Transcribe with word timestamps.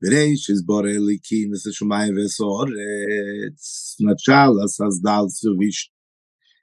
Берейши 0.02 0.56
сбор 0.56 0.88
Эликим, 0.88 1.54
это 1.54 1.72
Шумай 1.72 2.12
Весорец. 2.12 3.96
Сначала 3.98 4.68
создал 4.68 5.30
Всевышний 5.30 5.96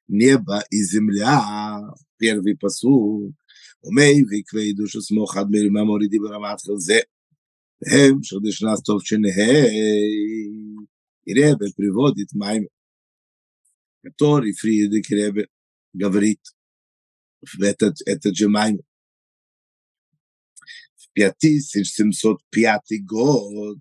небо 0.09 0.63
и 0.71 0.83
земля. 0.83 1.81
Первый 2.19 2.57
посуд. 2.57 3.33
ומי 3.85 4.25
ויקווי 4.29 4.73
דוש 4.73 4.97
הסמוך 4.97 5.37
עד 5.37 5.47
מירי 5.51 5.69
מהמורידי 5.69 6.19
ברמת 6.19 6.61
חלזה. 6.61 6.99
הם 7.87 8.23
שרדש 8.23 8.63
נס 8.63 8.83
טוב 8.83 9.03
שנהי. 9.03 10.87
Ребе 11.27 11.67
приводит 11.77 12.33
Маймер, 12.33 12.69
который 14.03 14.53
Фридрих 14.53 15.09
Ребе 15.11 15.47
говорит 15.93 16.41
в 17.43 17.63
этот, 17.63 17.97
этот 18.07 18.37
же 18.37 18.49
Маймер. 18.49 18.85
5705 21.18 23.04
год. 23.04 23.80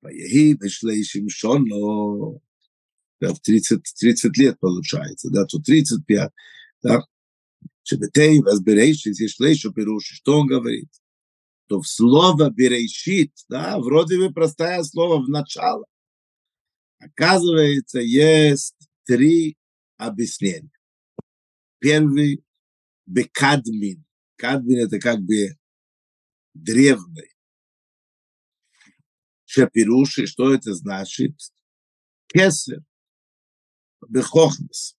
Поеги 0.00 0.54
Бешлейшим 0.54 1.28
Шоно. 1.28 2.40
Да, 3.20 3.34
в 3.34 3.40
30, 3.40 3.82
30 3.82 4.38
лет 4.38 4.58
получается, 4.58 5.28
да, 5.30 5.44
тут 5.44 5.66
35. 5.66 6.32
Да. 6.82 7.02
Шебетей, 7.82 8.40
Возберейшит, 8.40 9.20
Ешлейшу 9.20 9.72
Перуши, 9.74 10.14
что 10.14 10.40
он 10.40 10.46
говорит? 10.46 10.88
То 11.66 11.82
в 11.82 11.86
слово 11.86 12.48
Берейшит, 12.48 13.32
да, 13.50 13.78
вроде 13.78 14.16
бы 14.16 14.32
простое 14.32 14.82
слово 14.82 15.22
в 15.22 15.28
начало. 15.28 15.84
Оказывается, 17.00 18.00
есть 18.00 18.76
три 19.04 19.58
объяснения. 19.98 20.70
Первый– 21.80 22.42
бекадмин. 23.06 24.02
Кадмин– 24.36 24.78
это 24.86 24.98
как 24.98 25.20
бы 25.20 25.54
древной. 26.54 27.34
Шапируши, 29.44 30.26
что 30.26 30.54
это 30.54 30.74
значит? 30.74 31.36
Кесер, 32.26 32.82
бехохмас. 34.08 34.96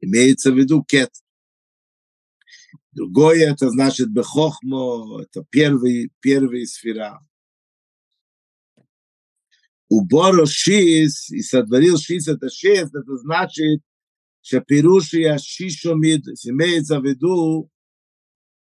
Имеется 0.00 0.52
в 0.52 0.56
виду 0.56 0.84
кет. 0.84 1.10
Другое 2.92 3.50
это 3.50 3.70
значит 3.70 4.10
бехохмо, 4.10 5.22
это 5.22 5.44
первый, 5.50 6.12
первый 6.20 6.66
сфера. 6.66 7.20
У 9.88 10.04
Боро 10.04 10.46
Шис, 10.46 11.30
и 11.30 11.40
сотворил 11.42 11.96
Шис, 11.96 12.28
это 12.28 12.50
шесть, 12.50 12.94
это 12.94 13.16
значит 13.16 13.82
Шапируш 14.48 15.12
и 15.12 15.24
Ашишомид, 15.24 16.26
имеется 16.46 17.00
в 17.00 17.04
виду 17.04 17.70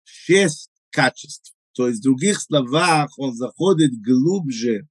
шесть 0.04 0.70
качеств. 0.90 1.56
То 1.74 1.88
есть 1.88 2.02
в 2.02 2.04
других 2.04 2.42
словах 2.42 3.10
он 3.18 3.34
заходит 3.34 3.92
глубже 4.02 4.90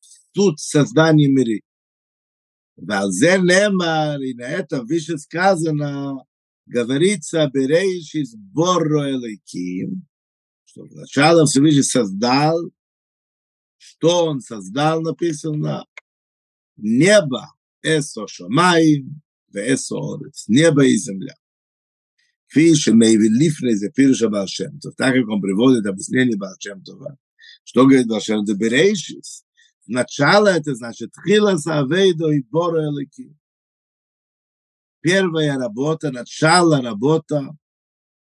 в 0.00 0.06
суть 0.34 0.60
создания 0.60 1.28
мира. 1.28 1.62
Валзе 2.76 3.38
немар, 3.38 4.20
и 4.20 4.34
на 4.34 4.42
это 4.42 4.82
выше 4.82 5.16
сказано, 5.16 6.18
говорится, 6.66 7.50
берешь 7.50 8.14
из 8.14 8.34
Борро 8.36 9.10
Элейким, 9.10 10.06
что 10.64 10.86
сначала 10.88 11.46
Всевышний 11.46 11.82
создал, 11.82 12.70
что 13.78 14.26
он 14.26 14.40
создал, 14.40 15.00
написано, 15.00 15.86
небо, 16.76 17.54
эсо 17.82 18.28
шамаим, 18.28 19.22
небо 20.48 20.84
и 20.84 20.96
земля. 20.96 21.34
Квиш 22.48 22.88
Мейвилифне 22.88 23.76
за 23.76 23.90
Пирша 23.90 24.28
Балшемтов. 24.28 24.94
Так 24.96 25.14
как 25.14 25.28
он 25.28 25.40
приводит 25.40 25.86
объяснение 25.86 26.36
Балшемтова. 26.36 27.18
Что 27.64 27.84
говорит 27.84 28.08
Балшемтов? 28.08 28.56
Берейшис. 28.56 29.44
Начало 29.86 30.48
это 30.48 30.74
значит 30.74 31.10
Хилас 31.26 31.66
Авейдо 31.66 32.30
и 32.30 32.42
Боро 32.42 32.82
Элеки. 32.90 33.34
Первая 35.00 35.56
работа, 35.56 36.10
начало 36.10 36.82
работа, 36.82 37.56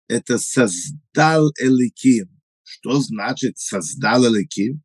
это 0.07 0.37
создал 0.37 1.51
Эликим. 1.59 2.41
Что 2.63 2.99
значит 2.99 3.57
создал 3.57 4.25
Эликим? 4.25 4.81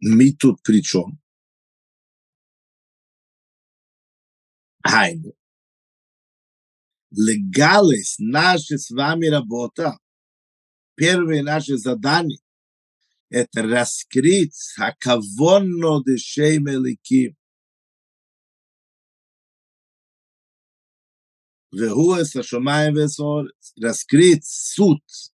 Мы 0.00 0.32
тут 0.32 0.62
при 0.62 0.82
чем? 0.82 1.20
Хайну. 4.83 5.33
Легалость 7.11 8.19
нашей 8.19 8.77
с 8.77 8.91
вами 8.91 9.27
работа, 9.27 9.97
первое 10.95 11.41
наше 11.41 11.77
задание, 11.77 12.39
это 13.29 13.63
раскрыть 13.63 14.57
хакавонно 14.75 16.03
дешей 16.03 16.59
мелики. 16.59 17.35
והוא 21.73 22.15
את 22.15 22.35
השמיים 22.39 22.93
והארץ, 22.95 23.73
раскрыть 23.77 24.45
суть, 24.45 25.31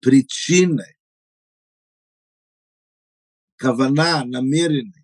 причины, 0.00 0.96
кавана, 3.56 4.24
намерение, 4.24 5.01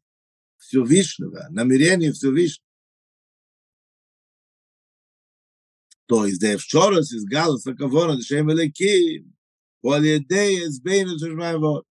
Всевышнего, 0.70 1.48
намерение 1.50 2.14
Всевышнего. 2.14 2.64
То 6.06 6.28
есть, 6.28 6.40
да 6.40 6.58
вчорас 6.58 7.12
из 7.12 7.24
галуса 7.24 7.74
кавона 7.74 8.18
дешем 8.18 8.52
элеким, 8.52 9.36
по 9.82 9.94
алидее 9.94 10.68
избейну 10.68 11.18
вот. 11.60 11.86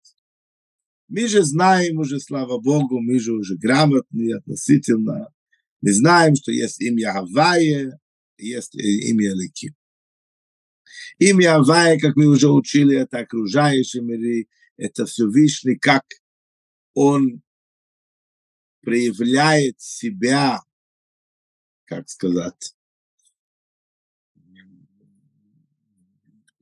Мы 1.09 1.27
же 1.29 1.43
знаем 1.43 1.99
уже, 1.99 2.21
слава 2.21 2.59
Богу, 2.59 3.01
мы 3.01 3.19
же 3.19 3.33
уже 3.33 3.57
грамотные 3.57 4.37
относительно. 4.37 5.33
Мы 5.81 5.93
знаем, 5.93 6.35
что 6.35 6.53
есть 6.53 6.81
имя 6.81 7.13
Хавайя, 7.13 7.99
есть 8.37 8.75
имя 8.75 9.29
Элеким. 9.29 9.75
Имя 11.19 11.53
Хавайя, 11.55 11.99
как 11.99 12.17
мы 12.17 12.27
уже 12.27 12.51
учили, 12.51 12.97
это 12.97 13.21
окружающий 13.21 14.01
мир, 14.01 14.47
это 14.77 15.07
Всевышний, 15.07 15.77
как 15.77 16.05
он 16.95 17.43
проявляет 18.87 19.81
себя, 19.81 20.63
как 21.87 22.09
сказать, 22.09 22.77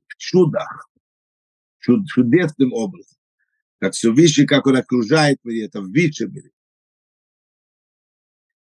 в 0.07 0.15
чудах, 0.17 0.89
чуд, 1.77 2.07
чудесным 2.07 2.73
образом. 2.73 3.15
Как 3.77 3.93
все 3.93 4.11
выше, 4.11 4.47
как 4.47 4.65
он 4.65 4.75
окружает 4.75 5.37
меня, 5.43 5.65
это 5.65 5.81
в 5.81 5.91
высшем 5.91 6.33
мире. 6.33 6.49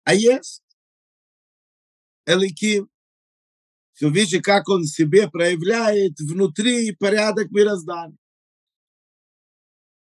А 0.05 0.15
есть 0.15 0.65
Эликим, 2.25 2.89
все 3.93 4.09
выше, 4.09 4.41
как 4.41 4.71
он 4.71 4.85
себе 4.85 5.29
проявляет 5.29 6.19
внутри 6.19 6.97
порядок 6.97 7.51
мироздания. 7.51 8.17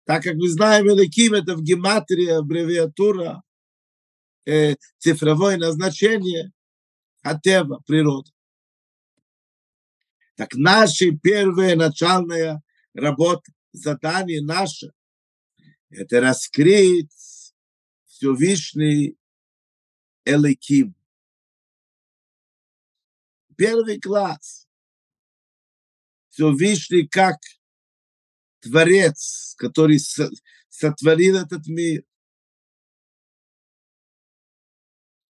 Так 0.04 0.22
как 0.22 0.36
мы 0.36 0.48
знаем, 0.48 0.86
Эликим 0.88 1.34
это 1.34 1.56
в 1.56 1.62
гематрии 1.62 2.28
аббревиатура 2.28 3.42
э, 4.48 4.76
цифровое 4.96 5.58
назначение 5.58 6.52
Хатева, 7.22 7.82
природа. 7.86 8.30
Так 10.36 10.54
наша 10.54 11.10
первая 11.22 11.76
начальная 11.76 12.62
работа, 12.94 13.52
задание 13.72 14.40
наше, 14.40 14.92
это 15.90 16.20
раскрыть 16.20 17.52
Всевышний 18.06 19.16
Эликим. 20.24 20.94
Первый 23.56 24.00
класс. 24.00 24.68
Всевышний 26.28 27.06
как 27.08 27.38
Творец, 28.60 29.54
который 29.58 29.98
сотворил 30.68 31.36
этот 31.36 31.66
мир. 31.66 32.04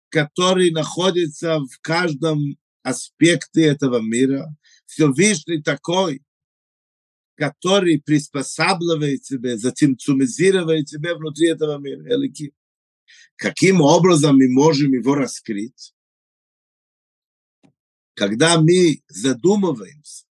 Который 0.09 0.71
находится 0.71 1.59
в 1.59 1.79
каждом 1.81 2.57
аспекты 2.83 3.65
этого 3.65 3.99
мира. 3.99 4.55
Всевышний 4.85 5.61
такой, 5.61 6.23
который 7.35 8.01
приспосабливает 8.01 9.21
тебя, 9.23 9.57
затемцумизирует 9.57 10.87
тебя 10.87 11.15
внутри 11.15 11.49
этого 11.49 11.77
мира. 11.77 12.03
Элики. 12.15 12.53
Каким 13.35 13.81
образом 13.81 14.37
мы 14.37 14.49
можем 14.49 14.93
его 14.93 15.13
раскрыть? 15.13 15.93
Когда 18.15 18.59
мы 18.59 19.03
задумываемся, 19.07 20.25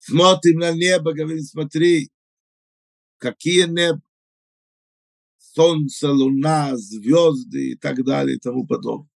смотрим 0.00 0.58
на 0.58 0.72
небо, 0.72 1.12
говорим, 1.12 1.42
смотри, 1.42 2.10
какие 3.18 3.66
небо, 3.66 4.02
солнце, 5.54 6.10
луна, 6.10 6.76
звезды 6.76 7.72
и 7.72 7.76
так 7.76 8.04
далее 8.04 8.36
и 8.36 8.40
тому 8.40 8.66
подобное. 8.66 9.10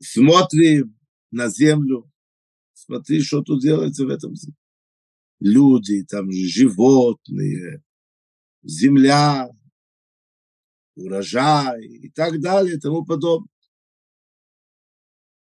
Смотрим 0.00 0.98
на 1.30 1.48
землю, 1.48 2.10
смотри, 2.74 3.22
что 3.22 3.42
тут 3.42 3.62
делается 3.62 4.04
в 4.04 4.10
этом 4.10 4.34
земле. 4.34 4.56
Люди, 5.40 6.04
там 6.04 6.30
животные, 6.30 7.82
земля, 8.62 9.48
урожай 10.94 11.84
и 11.84 12.10
так 12.10 12.40
далее 12.40 12.76
и 12.76 12.80
тому 12.80 13.04
подобное. 13.04 13.48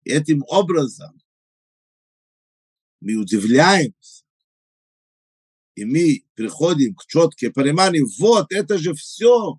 Этим 0.04 0.44
образом 0.48 1.20
мы 3.00 3.16
удивляемся, 3.16 4.25
и 5.75 5.85
мы 5.85 6.25
приходим 6.35 6.95
к 6.95 7.07
четкому 7.07 7.53
пониманию, 7.53 8.07
вот 8.19 8.53
это 8.53 8.79
же 8.79 8.95
все 8.95 9.59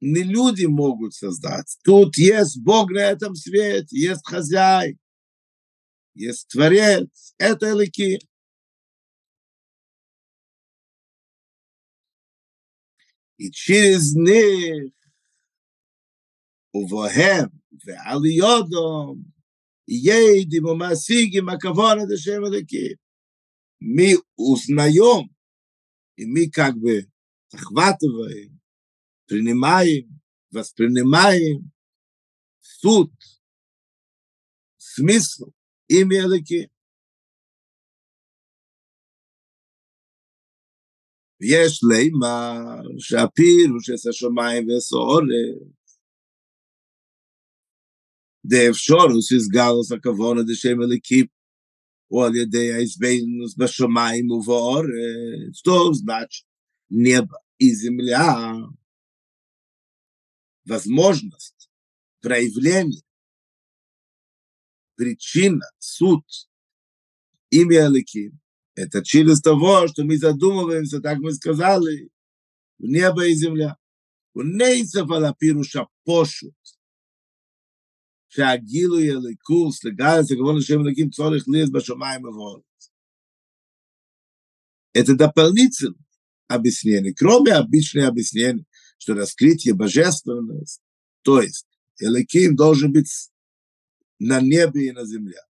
не 0.00 0.22
люди 0.22 0.66
могут 0.66 1.14
создать. 1.14 1.78
Тут 1.84 2.16
есть 2.16 2.60
Бог 2.60 2.90
на 2.90 3.00
этом 3.00 3.34
свете, 3.34 3.96
есть 3.96 4.26
хозяин, 4.26 4.98
есть 6.14 6.48
Творец, 6.48 7.34
это 7.38 7.70
Элики. 7.72 8.18
И 13.38 13.50
через 13.50 14.14
них 14.16 14.96
ובהם 16.74 17.48
ועל 17.84 18.26
יודום 18.26 19.22
едем 19.88 20.66
ומשיגים 20.66 21.48
הכבוד 21.48 21.98
את 21.98 22.10
השם 22.14 22.44
אלוקים. 22.44 22.99
Мы 23.80 24.16
узнаем, 24.36 25.34
и 26.16 26.26
мы 26.26 26.50
как 26.50 26.76
бы 26.76 27.10
захватываем, 27.48 28.60
принимаем, 29.26 30.20
воспринимаем 30.50 31.70
суть, 32.60 33.40
смысл 34.76 35.52
имя 35.88 36.24
Элоки. 36.24 36.70
ויש 41.40 41.80
לימר 41.84 42.82
שהפירוש 42.98 43.90
את 43.90 44.06
השמיים 44.10 44.68
והסעורת 44.68 45.24
דאפשורוס 48.44 49.32
יסגלוס 49.32 49.92
הכוונה 49.92 50.42
דשם 50.42 50.82
אליקים 50.82 51.26
או 52.10 52.24
על 52.24 52.36
ידי 52.36 52.72
ההסבינוס 52.72 53.56
בשמיים 53.56 54.30
ובאורץ. 54.30 55.60
טוב, 55.64 55.94
значит, 55.94 56.44
небо 56.90 57.38
и 57.58 57.70
земля, 57.74 58.68
возможность 60.64 61.70
проявления, 62.20 63.02
причина, 64.94 65.66
суд, 65.78 66.24
имя 67.50 67.86
Алики. 67.86 68.32
Это 68.74 69.02
через 69.02 69.40
того, 69.40 69.88
что 69.88 70.04
мы 70.04 70.18
задумываемся, 70.18 71.00
так 71.00 71.18
мы 71.18 71.32
сказали, 71.32 72.10
в 72.78 72.84
небо 72.84 73.26
и 73.26 73.34
земля. 73.34 73.76
У 74.34 74.42
нейцев 74.42 75.10
алапируша 75.10 75.86
пошут. 76.04 76.54
שהגילוי 78.30 79.10
הליכוס 79.10 79.84
לגייס 79.84 80.32
הכבוד 80.32 80.56
לשם 80.56 80.80
אלוקים 80.80 81.10
צורך 81.10 81.44
ליאס 81.48 81.70
בשמיים 81.70 82.24
ובארץ. 82.24 82.90
Это 84.94 85.14
дополнительное 85.14 85.98
объяснение, 86.48 87.12
кроме 87.14 87.52
обычного 87.52 88.06
объяснения, 88.06 88.64
что 88.98 89.12
раскрытие 89.12 89.74
божественности, 89.74 90.82
то 91.22 91.42
есть 91.42 91.66
Элоким 91.98 92.56
должен 92.56 92.92
быть 92.92 93.30
на 94.18 94.40
небе 94.40 94.88
и 94.88 94.92
на 94.92 95.04
земле, 95.04 95.40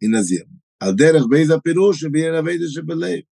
и 0.00 0.08
на 0.08 0.22
земле. 0.22 0.60
Алдерах 0.78 1.28
бейза 1.28 1.60
пируша, 1.60 2.08
бейна 2.08 2.42
вейдеша 2.42 2.82
белей. 2.82 3.28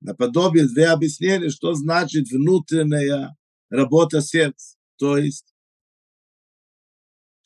Наподобие 0.00 0.66
две 0.66 0.86
объяснения, 0.86 1.50
что 1.50 1.74
значит 1.74 2.30
внутренняя 2.30 3.36
работа 3.68 4.20
сердца, 4.20 4.76
то 4.96 5.18
есть 5.18 5.51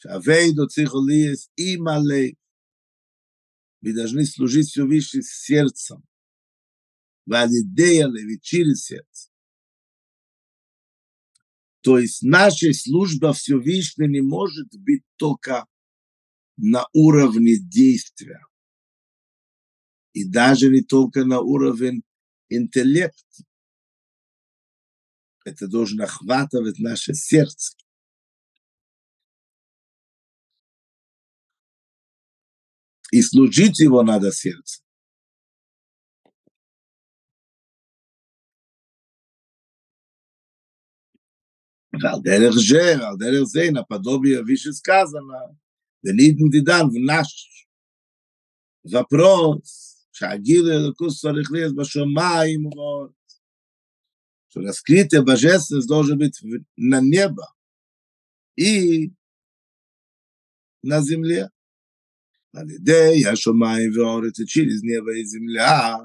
Авейду 0.05 0.67
цихолиес 0.67 1.49
и 1.55 1.77
алейх. 1.77 2.35
Вы 3.81 3.93
должны 3.93 4.25
служить 4.25 4.69
все 4.69 4.83
выше 4.83 5.21
с 5.21 5.45
сердцем. 5.45 6.03
Валидея 7.25 8.07
леви 8.07 8.39
через 8.41 8.85
сердце. 8.85 9.29
То 11.81 11.99
есть 11.99 12.21
наша 12.21 12.73
служба 12.73 13.33
Всевышнего 13.33 14.07
не 14.07 14.21
может 14.21 14.67
быть 14.77 15.03
только 15.15 15.65
на 16.57 16.85
уровне 16.93 17.57
действия. 17.57 18.41
И 20.13 20.27
даже 20.27 20.69
не 20.69 20.81
только 20.81 21.23
на 21.23 21.39
уровне 21.39 22.01
интеллекта. 22.49 23.43
Это 25.45 25.67
должно 25.67 26.03
охватывать 26.03 26.79
наше 26.79 27.13
сердце. 27.13 27.77
и 33.10 33.22
служить 33.22 33.80
его 33.80 34.02
надо 34.02 34.32
сердцем. 34.32 34.82
ועל 42.02 42.20
דרך 42.22 42.54
זה, 42.68 43.06
על 43.06 43.16
דרך 43.18 43.44
זה, 43.44 43.68
наподобие 43.72 44.42
выше 44.42 44.72
сказано, 44.72 45.54
וניתן 46.04 46.48
תדן 46.52 46.84
ונש. 46.92 47.66
вопрос, 48.84 50.06
שהגיל 50.12 50.72
אלוקוס 50.72 51.20
צריך 51.20 51.52
להיות 51.52 51.76
בשמיים 51.76 52.66
ובארץ. 52.66 53.22
что 54.52 54.60
раскрытие 54.60 55.22
божественности 55.22 55.88
должен 55.88 56.18
быть 56.18 56.38
на 56.76 57.00
небо 57.00 57.54
и 58.54 59.10
на 60.82 61.00
земле. 61.00 61.48
Алидей, 62.53 63.23
Ашамай, 63.25 63.87
Веорец, 63.87 64.37
через 64.47 64.81
небо 64.81 65.15
и 65.15 65.23
земля. 65.23 65.97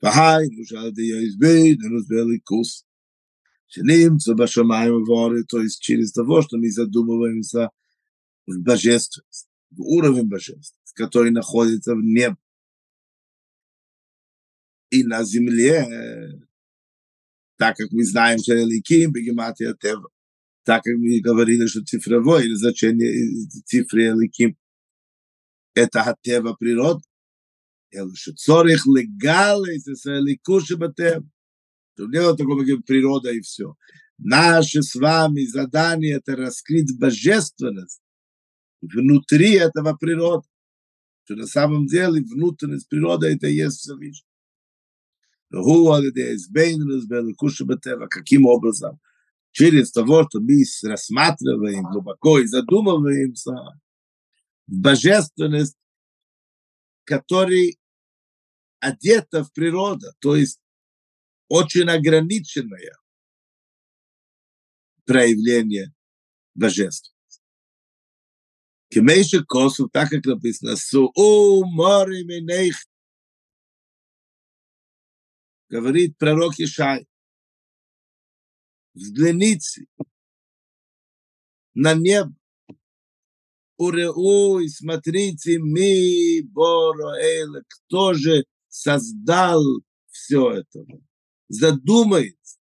Вахай, 0.00 0.50
Мушал, 0.50 0.92
Дей, 0.92 1.28
Избей, 1.28 1.76
Нерузбелый 1.76 2.40
Кус. 2.40 2.84
Шенимцу, 3.68 4.34
Башамай, 4.34 4.88
Веорец, 4.88 5.46
то 5.46 5.60
есть 5.60 5.80
через 5.80 6.12
того, 6.12 6.42
что 6.42 6.56
мы 6.56 6.70
задумываемся 6.70 7.70
в 8.46 8.58
божественности, 8.60 9.48
в 9.70 9.80
уровень 9.80 10.28
божественности, 10.28 10.94
который 10.94 11.30
находится 11.30 11.94
в 11.94 12.02
небе 12.02 12.36
и 14.90 15.02
на 15.04 15.24
земле, 15.24 16.40
так 17.56 17.76
как 17.76 17.90
мы 17.90 18.04
знаем, 18.04 18.38
что 18.38 18.54
Эликим, 18.54 19.12
Бегематия 19.12 19.74
Тева, 19.74 20.08
так 20.64 20.84
как 20.84 20.94
мы 20.96 21.20
говорили, 21.20 21.66
что 21.66 21.84
цифровое 21.84 22.54
значение 22.54 23.48
цифры 23.64 24.08
Эликим 24.08 24.56
это 25.76 26.02
Атева 26.02 26.54
природа. 26.54 27.02
Цорих 28.36 28.86
легалы, 28.86 29.78
ликуши 30.04 30.76
батев. 30.76 31.22
Тут 31.96 32.10
нет 32.12 32.36
такого, 32.36 32.64
как 32.64 32.84
природа 32.84 33.30
и 33.30 33.40
все. 33.40 33.76
Наше 34.18 34.82
с 34.82 34.94
вами 34.94 35.44
задание– 35.44 36.16
это 36.16 36.34
раскрыть 36.34 36.98
божественность 36.98 38.00
внутри 38.80 39.52
этого 39.52 39.94
природы. 39.94 40.48
Что 41.24 41.36
на 41.36 41.46
самом 41.46 41.86
деле 41.86 42.22
внутренность 42.22 42.88
природы– 42.88 43.26
это 43.28 43.46
и 43.46 43.56
есть 43.56 43.80
Всевышний. 43.80 44.26
А 45.52 45.58
а 48.02 48.08
каким 48.08 48.46
образом? 48.46 48.98
Через 49.52 49.92
того, 49.92 50.26
что 50.28 50.40
мы 50.40 50.64
рассматриваем 50.84 51.84
глубоко 51.84 52.38
и 52.38 52.46
задумываемся– 52.46 53.52
божественность, 54.66 55.76
который 57.04 57.78
одета 58.80 59.44
в 59.44 59.52
природу, 59.52 60.08
то 60.18 60.36
есть 60.36 60.60
очень 61.48 61.88
ограниченное 61.88 62.98
проявление 65.04 65.94
божественности. 66.54 67.42
Кемейше 68.88 69.44
Косов, 69.44 69.90
так 69.92 70.10
как 70.10 70.24
написано, 70.24 70.76
су 70.76 71.12
у 71.14 71.64
море 71.64 72.24
менейх, 72.24 72.84
говорит 75.68 76.16
пророк 76.18 76.54
Ишай, 76.58 77.06
взгляните 78.94 79.86
на 81.74 81.94
небо, 81.94 82.34
Уреуй, 83.78 84.68
смотрите, 84.70 85.58
ми, 85.58 86.42
Боро, 86.42 87.14
Эйла, 87.20 87.62
кто 87.68 88.14
же 88.14 88.44
создал 88.68 89.62
все 90.10 90.50
это? 90.52 90.80
Задумается. 91.48 92.58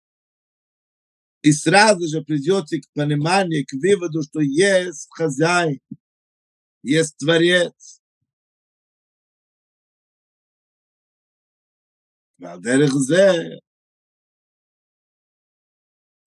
И 1.41 1.51
сразу 1.51 2.07
же 2.07 2.22
придете 2.22 2.81
к 2.81 2.91
пониманию, 2.93 3.65
к 3.65 3.74
выводу, 3.74 4.24
что 4.24 4.41
есть 4.41 5.07
хозяин, 5.12 5.79
есть 6.84 7.17
творец. 7.17 8.01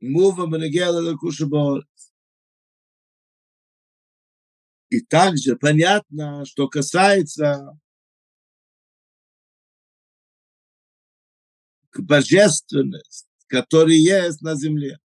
Мува 0.01 0.47
Менегела 0.47 1.01
Лакуша 1.01 1.47
Баора. 1.47 1.85
И 4.95 5.01
также 5.01 5.57
понятно, 5.57 6.45
что 6.47 6.69
касается 6.69 7.77
божественности, 11.99 13.29
которая 13.49 13.97
есть 13.97 14.41
на 14.41 14.55
земле. 14.55 15.01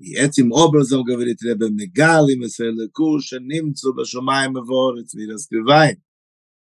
И 0.00 0.16
этим 0.16 0.50
образом, 0.50 1.04
говорит 1.04 1.42
Ребе 1.42 1.68
Мегали, 1.70 2.34
Меселekуша, 2.34 3.38
Нимцу, 3.38 3.94
Башумаем 3.94 4.58
и 4.58 4.62
Ворец, 4.62 5.14
мы 5.14 5.32
раскрываем 5.32 6.02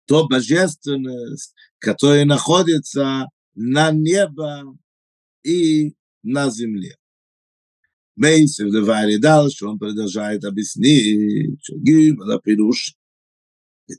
то 0.06 0.28
божественность, 0.28 1.56
которая 1.80 2.26
находится 2.26 3.26
на 3.56 3.90
небо 3.90 4.78
и 5.42 5.96
на 6.22 6.52
земле. 6.52 6.98
Мейсев 8.18 8.68
Левари 8.74 9.18
дальше, 9.18 9.66
он 9.66 9.80
продолжает 9.80 10.44
объяснить, 10.44 11.64
что 11.64 11.78
Гим, 11.78 12.22
это 12.22 12.40
пируш, 12.40 12.98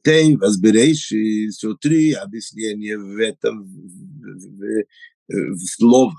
Тей, 0.04 0.36
возберейший, 0.36 1.48
все 1.48 1.74
три 1.74 2.12
объяснения 2.12 2.98
в 2.98 3.16
этом 3.16 3.64
в, 3.64 4.44
в, 4.44 4.84
в 5.28 5.66
слово. 5.66 6.14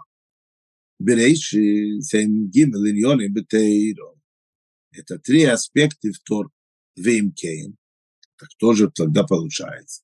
Берейший, 0.97 2.01
семь 2.01 2.49
гимел, 2.49 2.85
иньоны, 2.87 3.27
бетейро. 3.27 4.15
Это 4.91 5.19
три 5.19 5.43
аспекта 5.43 6.11
в 6.11 6.19
Тор, 6.19 6.51
Веймкейн. 6.95 7.77
Так 8.37 8.49
тоже 8.57 8.89
тогда 8.89 9.23
получается. 9.23 10.01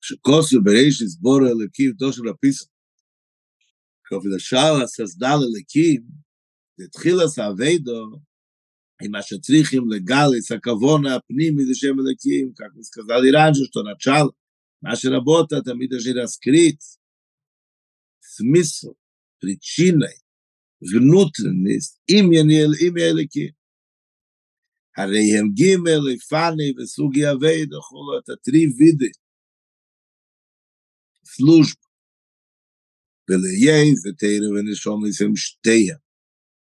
Шекосу 0.00 0.60
берейший 0.60 1.06
сбора 1.06 1.50
Элаким, 1.50 1.96
тоже 1.96 2.24
написано. 2.24 2.72
Когда 4.02 4.38
Шала 4.38 4.88
создал 4.88 5.44
de 6.78 6.88
tkhila 6.88 7.28
sa 7.28 7.52
veido 7.52 8.22
im 9.04 9.10
ma 9.12 9.20
shtrikhim 9.20 9.84
le 9.92 9.98
galis 10.00 10.50
a 10.50 10.58
kavona 10.60 11.10
apni 11.18 11.50
mi 11.56 11.64
de 11.68 11.74
shem 11.74 11.96
lekim 12.08 12.54
kak 12.58 12.72
mis 12.76 12.90
kazal 12.94 13.22
iranjo 13.30 13.64
sto 13.66 13.82
na 13.82 13.94
chal 14.04 14.28
ma 14.82 14.94
she 14.94 15.08
rabota 15.08 15.62
ta 15.64 15.74
mi 15.74 15.86
de 15.88 15.98
jira 16.04 16.26
skrit 16.34 16.80
smisl 18.34 18.94
prichina 19.40 20.10
vnutnis 20.90 21.84
im 22.16 22.32
ye 22.32 22.42
ne 22.42 22.58
im 22.86 22.96
הרי 24.96 25.38
הם 25.38 25.48
ג' 25.58 25.88
לפני 26.12 26.72
בסוג 26.72 27.16
יווי 27.16 27.66
דחולו 27.66 28.18
את 28.18 28.28
הטרי 28.28 28.66
וידי, 28.78 29.12
סלושב, 31.24 31.74
ולהיה 33.28 33.94
זה 33.94 34.10
ונשום 34.54 35.06
לסם 35.06 35.36
שתיה, 35.36 35.96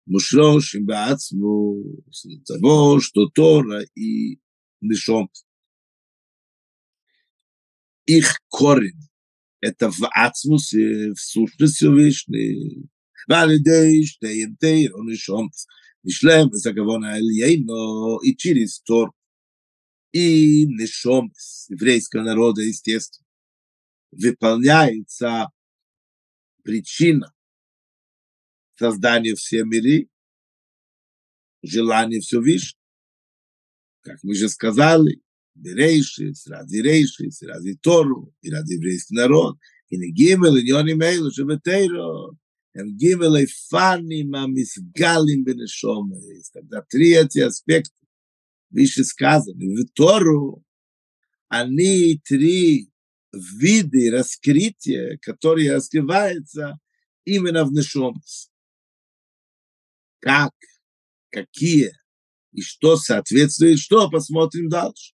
מושלושים 0.09 0.85
בעצמו, 0.85 1.75
תבוא 2.45 2.99
שתותורה 2.99 3.79
היא 3.95 4.35
נשום. 4.81 5.25
איך 8.07 8.37
קורן 8.47 8.97
את 9.67 9.81
העצמוס 9.81 10.73
в 11.15 11.19
сущность 11.19 11.75
Всевышний, 11.75 12.85
ועל 13.29 13.51
ידי 13.51 14.05
שתיהם 14.05 14.53
תרא 14.59 14.95
ונשום. 14.95 15.47
נשלם 16.05 16.47
וסגבון 16.53 17.03
העליינו, 17.03 18.19
и 18.23 18.35
через 18.37 18.79
Тор, 18.87 19.09
и 20.13 20.65
нешомс 20.67 21.67
еврейского 21.69 22.21
народа, 22.21 22.61
естественно, 22.61 23.25
выполняется 24.11 25.47
причина 26.63 27.33
создания 28.79 29.35
всех 29.35 29.65
миры, 29.65 30.09
желание 31.63 32.19
Всевышнего. 32.21 32.79
Как 34.01 34.19
мы 34.23 34.35
же 34.35 34.49
сказали, 34.49 35.21
Берейши, 35.55 36.33
ради 36.47 36.77
Рейши, 36.77 37.29
ради 37.43 37.75
Тору, 37.75 38.33
и 38.41 38.51
ради 38.51 38.73
еврейский 38.73 39.15
народ, 39.15 39.57
и 39.89 39.97
не 39.97 40.11
гимел, 40.11 40.55
и 40.57 40.63
не 40.63 40.73
он 40.73 40.91
имейл, 40.91 41.31
что 41.31 41.45
бетейро, 41.45 42.35
הם 42.75 42.91
גימל 42.97 43.45
פאנים 43.69 44.35
המסגלים 44.35 45.43
בנשום, 45.43 46.11
тогда 46.53 46.81
три 46.89 47.13
эти 47.13 47.39
аспекта, 47.39 47.95
выше 48.69 49.05
сказано, 49.05 49.55
в 49.57 49.85
Тору 49.93 50.63
они 51.47 52.19
три 52.25 52.89
виды 53.31 54.11
раскрытия, 54.11 55.17
которые 55.21 55.73
раскрываются 55.73 56.77
именно 57.23 57.63
в 57.63 57.71
Нешомс. 57.71 58.48
Как, 60.19 60.53
какие 61.29 61.91
и 62.53 62.61
что 62.61 62.95
соответствует, 62.95 63.79
что 63.79 64.09
посмотрим 64.09 64.69
дальше. 64.69 65.13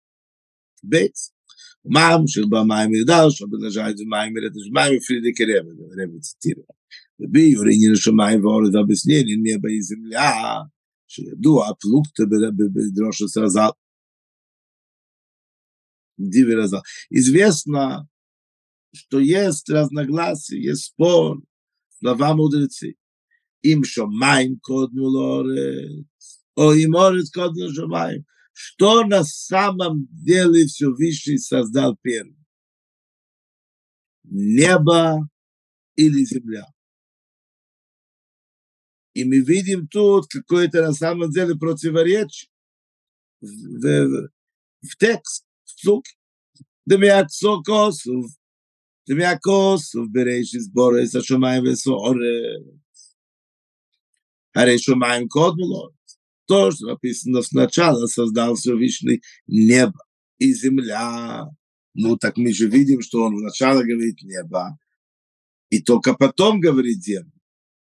Бейц. 0.82 1.32
Мам, 1.84 2.28
шелба 2.28 2.66
майми 2.66 3.04
дальше, 3.04 3.46
продолжает 3.48 4.00
майми, 4.02 4.46
это 4.46 4.60
же 4.60 4.72
майми 4.72 5.00
Фридрике 5.00 5.46
Ребе, 5.46 5.72
Ребе 5.96 6.20
цитирует. 6.20 6.68
רבי 7.22 7.54
עניין 7.74 7.94
השמיים 7.94 8.46
ואורז 8.46 8.76
הבסנין, 8.76 9.28
הנה 9.28 9.58
באזמלה, 9.62 10.62
שידוע 11.08 11.68
פלוגתא 11.80 12.24
בדרוש 12.74 13.22
הסרזל. 13.22 13.70
Дивер 16.20 16.58
Разал. 16.58 16.82
Известно, 17.12 18.10
что 18.92 19.20
есть 19.20 19.70
разногласия, 19.70 20.60
есть 20.60 20.86
спор, 20.86 21.44
слова 22.00 22.34
мудрецы. 22.34 22.96
им 23.63 23.85
шамаем 23.85 24.59
кодну 24.61 25.05
лорец, 25.05 26.07
о 26.55 26.73
им 26.73 26.97
орец 26.97 27.31
кодну 27.31 27.73
шамаем. 27.73 28.25
Что 28.53 29.05
на 29.05 29.25
самом 29.25 30.07
деле 30.11 30.67
Всевышний 30.67 31.39
создал 31.39 31.97
первым? 32.03 32.45
Небо 34.25 35.29
или 35.97 36.25
земля? 36.25 36.67
И 39.15 39.25
мы 39.25 39.41
видим 39.41 39.89
тут 39.89 40.27
какое-то 40.29 40.83
на 40.83 40.93
самом 40.93 41.31
деле 41.31 41.55
противоречие 41.55 42.51
в, 43.41 43.47
в, 43.47 44.31
в 44.83 44.97
текст, 44.97 45.45
в 45.65 45.81
слух. 45.81 46.05
Демиаксокосов, 46.85 48.27
демиакосов, 49.07 50.11
берешис 50.11 50.69
борес, 50.69 51.15
ашумай 51.15 51.61
весорец. 51.61 52.82
וסוערס. 54.56 54.68
הרי 54.68 54.80
שמיים 54.80 55.28
קודמו 55.28 55.66
לו. 55.66 55.98
То, 56.48 56.72
что 56.72 56.88
написано 56.88 57.42
сначала, 57.42 58.08
создал 58.08 58.56
Всевышний 58.56 59.22
небо 59.48 60.00
и 60.40 60.54
земля. 60.54 61.46
Ну, 61.94 62.16
так 62.16 62.38
мы 62.38 62.54
же 62.54 62.70
видим, 62.70 63.02
что 63.02 63.24
он 63.24 63.36
вначале 63.36 63.84
говорит 63.84 64.22
небо, 64.22 64.78
и 65.70 65.82
только 65.82 66.14
потом 66.14 66.62
говорит 66.62 67.04
землю. 67.04 67.34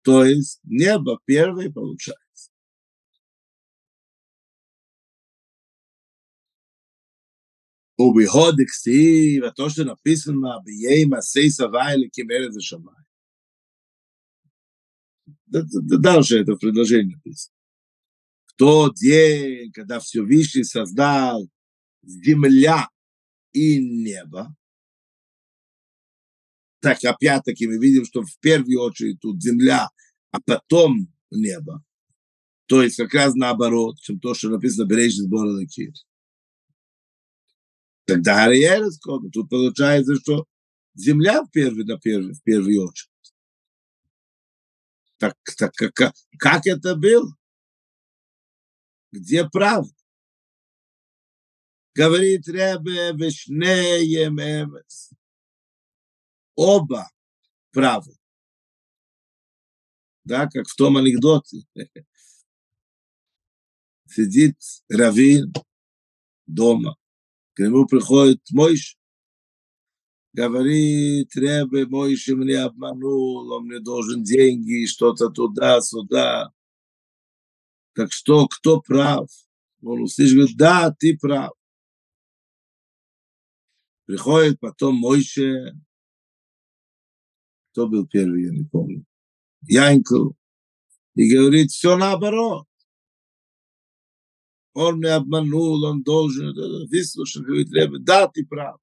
То 0.03 0.25
есть 0.25 0.61
небо 0.65 1.19
первое 1.27 1.71
получается. 1.71 2.51
ובהוד 7.99 8.61
הכתיב, 8.61 9.45
התו 9.45 9.71
שנפיסנו 9.71 10.49
ביהי 10.65 11.05
מעשי 11.05 11.51
סבי 11.51 11.79
אלוקים 11.95 12.31
ארץ 12.31 12.57
השמיים. 12.57 13.05
Дальше 15.50 16.40
это 16.40 16.56
предложение 16.56 17.16
написано. 17.16 17.56
В 18.46 18.54
тот 18.56 18.96
день, 18.96 19.72
когда 19.72 20.00
Всевышний 20.00 20.64
создал 20.64 21.48
земля 22.04 22.90
и 23.54 23.80
небо, 23.80 24.56
так 26.82 27.04
опять-таки 27.04 27.68
мы 27.68 27.78
видим, 27.78 28.06
что 28.06 28.24
в 28.24 28.40
первую 28.40 28.82
очередь 28.82 29.20
тут 29.20 29.42
земля, 29.42 29.90
а 30.32 30.40
потом 30.42 31.08
небо. 31.32 31.84
То 32.68 32.84
есть 32.84 32.98
как 32.98 33.14
раз 33.14 33.34
наоборот, 33.36 34.00
чем 34.00 34.20
то, 34.20 34.34
что 34.34 34.50
написано 34.50 34.86
«Бережный 34.86 35.26
сбор 35.26 35.48
Лакир». 35.48 35.92
Тогда 38.06 38.46
Ариерес 38.46 39.00
Тут 39.00 39.50
получается, 39.50 40.16
что 40.16 40.46
земля 40.96 41.44
в 41.44 41.52
первую, 41.52 41.86
на 41.86 42.00
первую, 42.00 42.34
в 42.34 42.44
первую 42.44 42.88
очередь. 42.88 43.09
Так, 45.20 45.36
так 45.58 45.74
как, 45.74 46.14
как 46.40 46.66
это 46.66 46.96
было? 46.96 47.36
Где 49.12 49.48
правда? 49.48 49.94
Говорит 51.94 52.48
Ребе 52.48 53.12
Вишнеем 53.14 54.40
Эмес. 54.40 55.12
Оба 56.56 57.10
правы. 57.72 58.16
Да, 60.24 60.48
как 60.48 60.68
в 60.68 60.76
том 60.76 60.96
анекдоте. 60.98 61.58
Сидит 64.08 64.58
Равин 64.88 65.52
дома. 66.46 66.96
К 67.56 67.60
нему 67.60 67.86
приходит 67.88 68.42
Мойш. 68.52 68.99
Говорит, 70.32 71.36
Ребе, 71.36 71.88
Мойши 71.88 72.36
мне 72.36 72.60
обманул, 72.60 73.52
он 73.52 73.66
мне 73.66 73.80
должен 73.80 74.24
деньги, 74.24 74.86
что-то 74.86 75.30
туда-сюда. 75.30 76.54
Так 77.94 78.12
что, 78.12 78.48
кто 78.48 78.80
прав? 78.80 79.28
Он 79.82 80.04
услышит, 80.04 80.56
да, 80.56 80.96
ты 80.98 81.18
прав. 81.18 81.54
Приходит 84.06 84.60
потом 84.60 84.96
Мойше, 84.96 85.74
кто 87.72 87.88
был 87.88 88.08
первый, 88.08 88.46
я 88.46 88.52
не 88.52 88.64
помню, 88.66 89.06
Янкл, 89.68 90.32
и 91.16 91.36
говорит, 91.36 91.72
все 91.72 91.98
наоборот. 91.98 92.66
Он 94.74 95.00
меня 95.00 95.18
обманул, 95.18 95.84
он 95.84 96.04
должен, 96.04 96.54
выслушал, 96.88 97.44
говорит, 97.44 97.70
да, 98.04 98.28
ты 98.28 98.46
прав. 98.46 98.80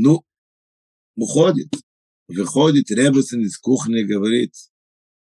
Ну, 0.00 0.24
уходит, 1.16 1.74
выходит 2.28 2.88
Ребесен 2.92 3.40
из 3.40 3.58
кухни, 3.58 4.02
говорит, 4.02 4.54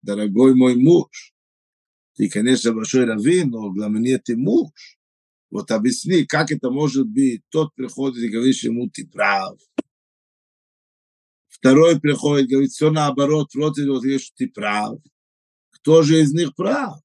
дорогой 0.03 0.53
мой 0.53 0.75
муж, 0.75 1.34
ты, 2.15 2.29
конечно, 2.29 2.74
большой 2.74 3.05
раввин, 3.05 3.50
но 3.50 3.74
для 3.74 3.88
меня 3.88 4.19
ты 4.19 4.38
муж. 4.38 5.00
Вот 5.50 5.72
объясни, 5.72 6.25
как 6.25 6.51
это 6.51 6.69
может 6.69 7.07
быть? 7.07 7.41
Тот 7.50 7.74
приходит 7.74 8.24
и 8.24 8.29
говорит 8.29 8.55
ему, 8.57 8.88
ты 8.88 9.07
прав. 9.07 9.60
Второй 11.48 12.00
приходит, 12.00 12.48
говорит, 12.48 12.69
все 12.69 12.91
наоборот, 12.91 13.55
и 13.55 13.57
вот, 13.57 13.77
говорит, 13.77 14.22
ты 14.36 14.48
прав. 14.48 15.00
Кто 15.72 16.03
же 16.03 16.22
из 16.22 16.34
них 16.34 16.53
прав? 16.53 17.01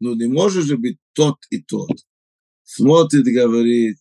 Ну, 0.00 0.14
не 0.16 0.26
может 0.26 0.66
же 0.66 0.76
быть 0.76 0.98
тот 1.14 1.38
и 1.48 1.62
тот. 1.62 1.88
Смотрит, 2.62 3.24
говорит, 3.24 3.96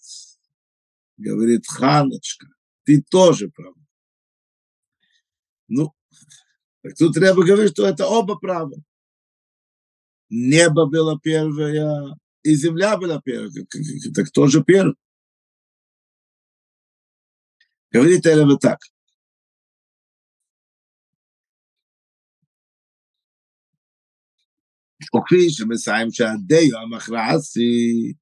говорит, 1.20 1.66
Ханочка, 1.66 2.46
ты 2.84 3.02
тоже 3.02 3.48
прав. 3.48 3.74
Ну, 5.68 5.92
так 6.82 6.94
тут 6.96 7.14
треба 7.14 7.44
говорить, 7.44 7.72
что 7.72 7.86
это 7.86 8.06
оба 8.06 8.36
правы. 8.36 8.82
Небо 10.28 10.86
было 10.86 11.18
первое, 11.20 12.16
и 12.42 12.54
земля 12.54 12.96
была 12.96 13.20
первая. 13.20 13.50
Так 14.14 14.28
кто 14.28 14.46
же 14.48 14.62
первый? 14.64 14.94
Говорит 17.90 18.26
Элева 18.26 18.58
так. 18.58 18.78
וכפי 25.14 25.50
שמסיים 25.50 26.10
שהדיו 26.10 26.78
המכרעסי 26.78 28.12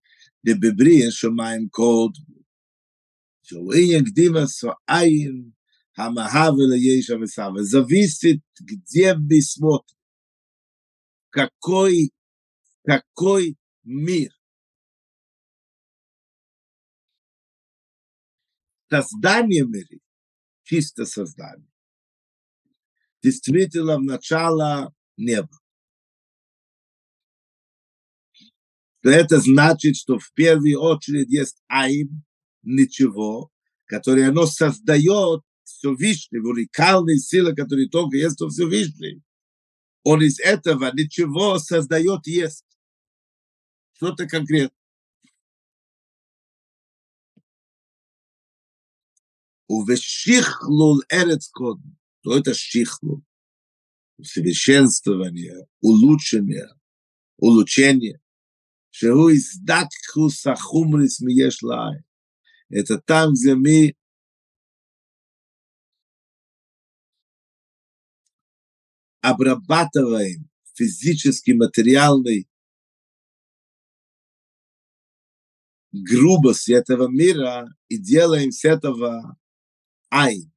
דבבריא 0.46 1.10
שמיים 1.10 1.68
קוד, 1.68 2.12
שהוא 3.48 3.72
עניין 3.74 4.04
קדימה 4.04 4.46
סועין 4.46 5.50
המהווה 5.96 6.64
לישע 6.70 7.14
וסבא. 7.22 7.62
Зависит, 7.62 8.40
где 8.60 9.14
бы 9.14 9.40
смотрит, 9.40 9.98
какой, 11.30 12.10
какой 12.86 13.56
мир. 13.84 14.32
Создание 18.90 19.64
мира, 19.66 19.98
чисто 20.62 21.04
создание, 21.04 21.70
действительно 23.22 23.98
в 23.98 24.02
начало 24.04 24.94
неба. 25.16 25.58
то 29.04 29.10
это 29.10 29.38
значит, 29.38 29.96
что 29.96 30.18
в 30.18 30.32
первую 30.32 30.80
очередь 30.80 31.28
есть 31.28 31.62
Айн, 31.68 32.24
ничего, 32.63 33.51
которое 33.85 34.29
оно 34.29 34.45
создает 34.45 35.41
все 35.63 35.95
Всевышний, 35.95 36.39
уникальные 36.39 37.19
силы, 37.19 37.55
которые 37.55 37.89
только 37.89 38.17
есть 38.17 38.35
все 38.35 38.49
Всевышний. 38.49 39.21
Он 40.03 40.21
из 40.21 40.39
этого 40.39 40.91
ничего 40.93 41.59
создает 41.59 42.25
есть. 42.25 42.65
Что-то 43.93 44.27
конкретное. 44.27 44.75
Увешихлул 49.67 51.03
эрец 51.09 51.49
кодм. 51.49 51.97
Что 52.21 52.37
это 52.37 52.53
шихлул? 52.53 53.23
Усовершенствование, 54.17 55.67
улучшение, 55.81 56.67
улучшение. 57.37 58.19
Шеу 58.89 59.31
издакху 59.31 60.29
сахумрис 60.29 61.19
миеш. 61.19 61.59
Это 62.69 62.99
там, 62.99 63.33
где 63.33 63.55
мы 63.55 63.95
обрабатываем 69.21 70.49
физически, 70.73 71.51
материальный 71.51 72.47
грубость 75.91 76.69
этого 76.69 77.07
мира 77.07 77.75
и 77.87 77.97
делаем 77.97 78.51
с 78.51 78.63
этого 78.63 79.37
айн. 80.09 80.51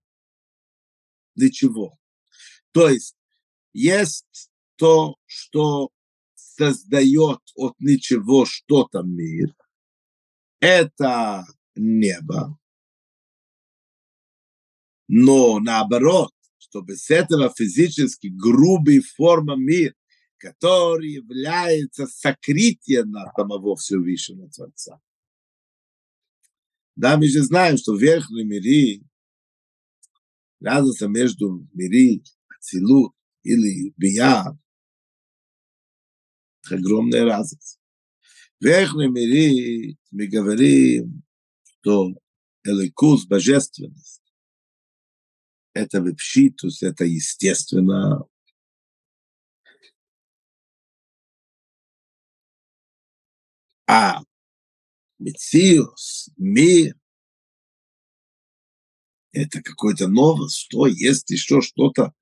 Для 1.35 1.51
чего? 1.51 1.99
То 2.73 2.89
есть 2.89 3.17
есть 3.73 4.51
то, 4.77 5.17
что 5.25 5.91
создает 6.35 7.41
от 7.55 7.75
ничего 7.81 8.45
что-то 8.45 9.03
мир, 9.03 9.55
это 10.61 11.47
небо. 11.75 12.59
Но 15.09 15.59
наоборот, 15.61 16.33
чтобы 16.59 16.97
с 16.97 17.11
этого 17.11 17.53
физически 17.55 18.29
грубой 18.29 19.01
формы 19.01 19.57
мир, 19.57 19.95
который 20.39 21.13
является 21.13 22.07
сокрытием 22.07 23.15
самого 23.37 23.77
Всевышнего 23.77 24.49
Творца. 24.51 25.01
Да, 26.97 27.17
мы 27.17 27.29
же 27.29 27.43
знаем, 27.43 27.77
что 27.77 27.95
в 27.95 28.01
верхнем 28.01 28.49
мире 28.49 29.03
разница 30.61 31.09
между 31.09 31.67
мири, 31.73 32.23
Ацилут 32.49 33.15
или 33.43 33.93
Бия 33.97 34.59
огромная 36.71 37.25
разница. 37.25 37.79
В 38.61 38.65
верхнем 38.65 39.15
мире 39.15 39.97
мы 40.11 40.27
говорим, 40.27 41.23
что 41.83 42.15
эликус, 42.65 43.27
божественность, 43.27 44.23
это 45.75 45.99
вепшитус, 45.99 46.83
это 46.83 47.05
естественно. 47.05 48.25
А 53.89 54.23
Мециус, 55.19 56.31
мир, 56.37 56.95
это 59.33 59.61
какое-то 59.61 60.07
новое, 60.07 60.49
что 60.49 60.87
есть 60.87 61.31
еще 61.31 61.61
что-то, 61.61 62.13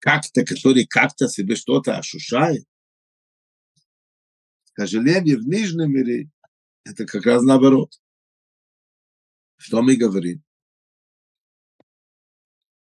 как-то, 0.00 0.44
который 0.44 0.86
как-то 0.86 1.28
себе 1.28 1.54
что-то 1.54 1.96
ощущает. 1.96 2.66
К 4.72 4.80
сожалению, 4.80 5.38
в 5.38 5.46
нижнем 5.46 5.92
мире 5.92 6.30
это 6.84 7.06
как 7.06 7.24
раз 7.24 7.42
наоборот. 7.42 7.92
Что 9.56 9.82
мы 9.82 9.96
говорим? 9.96 10.42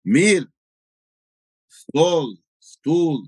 Мир, 0.03 0.51
стол, 1.67 2.37
стул, 2.59 3.27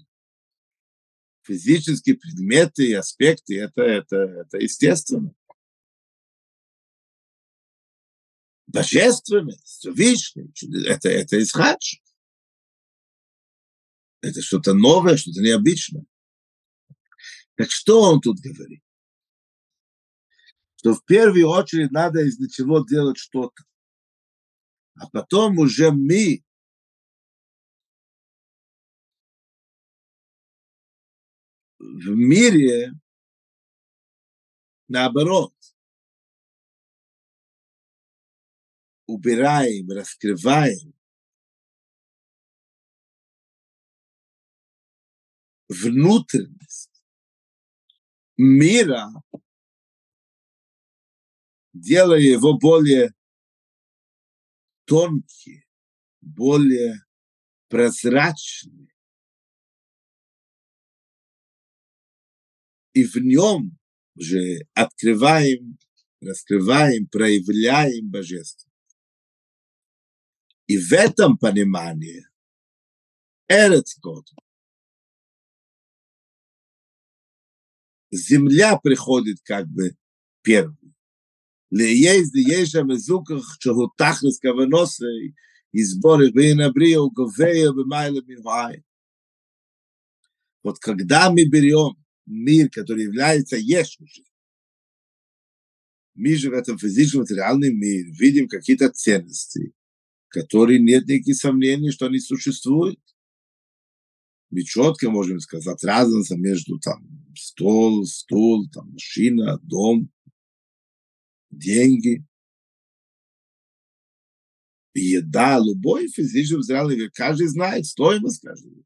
физические 1.43 2.17
предметы 2.17 2.87
и 2.87 2.93
аспекты, 2.93 3.59
это, 3.59 3.81
это, 3.83 4.15
это 4.15 4.57
естественно. 4.57 5.33
Божественность, 8.67 9.85
Вишний, 9.85 10.51
это, 10.87 11.09
это 11.09 11.37
из 11.37 11.51
хадж. 11.51 11.97
Это 14.21 14.41
что-то 14.41 14.73
новое, 14.73 15.17
что-то 15.17 15.41
необычное. 15.41 16.05
Так 17.55 17.69
что 17.69 18.01
он 18.01 18.21
тут 18.21 18.39
говорит? 18.39 18.82
Что 20.83 20.95
в 20.95 21.05
первую 21.05 21.47
очередь 21.47 21.91
надо 21.91 22.25
из 22.25 22.35
чего 22.51 22.83
делать 22.83 23.17
что-то. 23.17 23.63
А 24.99 25.09
потом 25.09 25.57
уже 25.59 25.91
мы 25.91 26.43
в 31.79 32.09
мире 32.09 32.91
наоборот 34.89 35.53
убираем, 39.05 39.89
раскрываем 39.89 40.93
внутренность 45.69 47.05
мира, 48.35 49.07
делая 51.73 52.19
его 52.19 52.57
более 52.57 53.13
тонкий, 54.85 55.65
более 56.21 57.03
прозрачный. 57.67 58.93
И 62.93 63.03
в 63.03 63.15
нем 63.15 63.77
же 64.15 64.67
открываем, 64.73 65.77
раскрываем, 66.21 67.07
проявляем 67.07 68.09
божество. 68.09 68.71
И 70.67 70.77
в 70.77 70.93
этом 70.93 71.37
понимании 71.37 72.25
Эрец 73.47 73.97
год. 73.99 74.25
Земля 78.11 78.77
приходит 78.77 79.41
как 79.43 79.67
бы 79.67 79.97
первым. 80.43 80.82
לאייז 81.72 82.32
די 82.32 82.44
יש 82.48 82.74
המזוכח 82.74 83.60
שהוא 83.60 83.88
תכלס 83.96 84.40
כוונוסי, 84.40 85.04
изборы 85.74 86.30
בין 86.34 86.60
הבריאה 86.60 87.02
וגוביה 87.02 87.72
במיילה 87.72 88.20
מנועי. 88.26 88.80
Вот 90.64 90.78
когда 90.80 91.30
мы 91.30 91.44
берем 91.44 91.96
мир, 92.26 92.68
который 92.70 93.04
является 93.04 93.56
Ешушем, 93.56 94.24
мы 96.14 96.34
же 96.34 96.50
в 96.50 96.54
этом 96.54 96.78
физическом 96.78 97.20
материальном 97.20 97.78
мире 97.78 98.10
видим 98.10 98.48
какие-то 98.48 98.90
ценности, 98.90 99.72
которые 100.28 100.80
нет 100.80 101.06
никаких 101.06 101.36
сомнений, 101.36 101.92
что 101.92 102.06
они 102.06 102.18
существуют. 102.18 103.00
Мы 104.50 104.62
четко 104.62 105.10
можем 105.10 105.38
сказать 105.38 105.82
разница 105.84 106.36
между 106.36 106.78
там 106.80 107.06
стол, 107.36 108.04
стул, 108.04 108.68
там 108.70 108.90
машина, 108.90 109.60
дом, 109.62 110.10
деньги, 111.57 112.25
еда, 114.93 115.59
любой 115.59 116.07
физический 116.07 116.57
взяли, 116.57 117.09
каждый 117.09 117.47
знает 117.47 117.85
стоимость 117.85 118.41
каждого. 118.41 118.83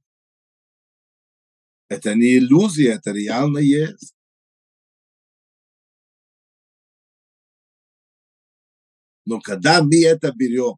Это 1.90 2.16
не 2.16 2.38
иллюзия, 2.38 2.94
это 2.94 3.12
реально 3.12 3.60
есть. 3.60 4.14
Но 9.26 9.42
когда 9.42 9.84
мы 9.84 10.06
это 10.06 10.32
берем, 10.32 10.78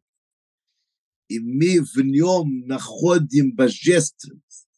и 1.28 1.38
мы 1.38 1.80
в 1.80 1.96
нем 1.98 2.66
находим 2.66 3.54
божественность, 3.54 4.68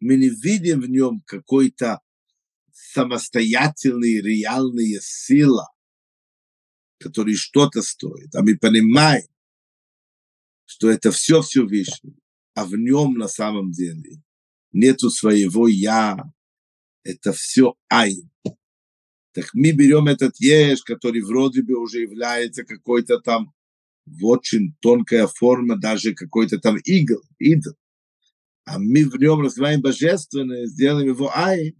мы 0.00 0.16
не 0.16 0.28
видим 0.28 0.80
в 0.80 0.88
нем 0.88 1.20
какой-то 1.20 2.00
самостоятельные, 2.92 4.20
реальные 4.20 5.00
сила, 5.00 5.68
которые 6.98 7.36
что-то 7.36 7.82
стоят. 7.82 8.34
А 8.34 8.42
мы 8.42 8.56
понимаем, 8.56 9.26
что 10.66 10.90
это 10.90 11.10
все 11.10 11.42
Всевышний, 11.42 12.18
а 12.54 12.64
в 12.64 12.76
нем 12.76 13.14
на 13.14 13.28
самом 13.28 13.72
деле 13.72 14.22
нету 14.72 15.10
своего 15.10 15.68
«я», 15.68 16.18
это 17.04 17.32
все 17.32 17.74
«айн». 17.88 18.30
Так 19.32 19.50
мы 19.54 19.72
берем 19.72 20.08
этот 20.08 20.38
еш, 20.40 20.82
который 20.82 21.22
вроде 21.22 21.62
бы 21.62 21.74
уже 21.78 22.00
является 22.00 22.64
какой-то 22.64 23.18
там 23.18 23.54
очень 24.20 24.76
тонкая 24.80 25.26
форма, 25.26 25.78
даже 25.78 26.14
какой-то 26.14 26.58
там 26.58 26.76
игл, 26.84 27.22
идол. 27.38 27.74
А 28.64 28.78
мы 28.78 29.04
в 29.04 29.16
нем 29.16 29.40
развиваем 29.40 29.80
божественное, 29.80 30.66
сделаем 30.66 31.08
его 31.08 31.30
айн, 31.34 31.74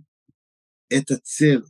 это 0.93 1.19
цель. 1.23 1.65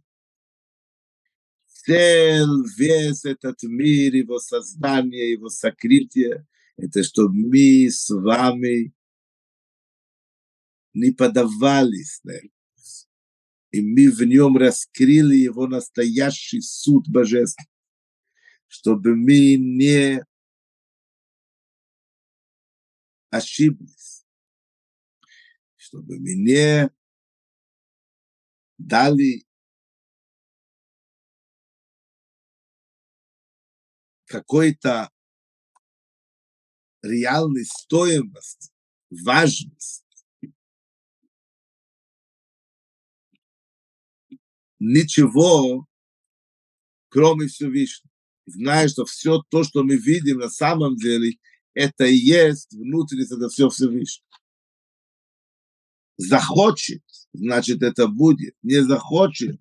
Цель, 1.67 2.65
вес 2.77 3.25
этот 3.25 3.63
мир, 3.63 4.15
его 4.15 4.39
создание, 4.39 5.33
его 5.33 5.49
сокрытие, 5.49 6.47
это 6.77 7.03
чтобы 7.03 7.35
мы 7.35 7.89
с 7.91 8.09
вами 8.11 8.93
не 10.95 11.11
подавались 11.11 12.21
на 12.25 12.35
и 13.73 13.81
мы 13.81 14.11
в 14.11 14.23
нем 14.23 14.59
раскрыли 14.59 15.35
его 15.35 15.67
настоящий 15.67 16.61
суд 16.61 17.09
божественный, 17.09 17.71
чтобы 18.69 19.17
мы 19.17 19.57
не 19.57 20.23
ошиблись, 23.31 24.27
чтобы 25.77 26.19
мы 26.19 26.35
не 26.35 26.91
дали 28.87 29.45
какой-то 34.27 35.11
реальной 37.03 37.65
стоимость, 37.65 38.73
важность. 39.11 40.05
Ничего, 44.79 45.87
кроме 47.09 47.47
Всевышнего. 47.47 48.11
Зная, 48.47 48.89
что 48.89 49.05
все 49.05 49.43
то, 49.51 49.63
что 49.63 49.85
мы 49.85 49.97
видим 49.97 50.39
на 50.39 50.51
самом 50.51 50.97
деле, 50.97 51.39
это 51.75 52.05
и 52.05 52.17
есть 52.17 52.73
внутренность, 52.73 53.31
это 53.31 53.49
все 53.49 53.69
Всевышний. 53.69 54.27
Захочет, 56.17 57.03
значит, 57.33 57.83
это 57.83 58.09
будет. 58.09 58.55
Не 58.63 58.83
захочет, 58.83 59.61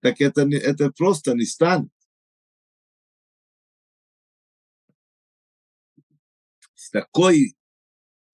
так 0.00 0.20
это, 0.20 0.44
не, 0.44 0.56
это 0.56 0.90
просто 0.90 1.34
не 1.34 1.44
станет. 1.44 1.92
С 6.74 6.90
такой 6.90 7.56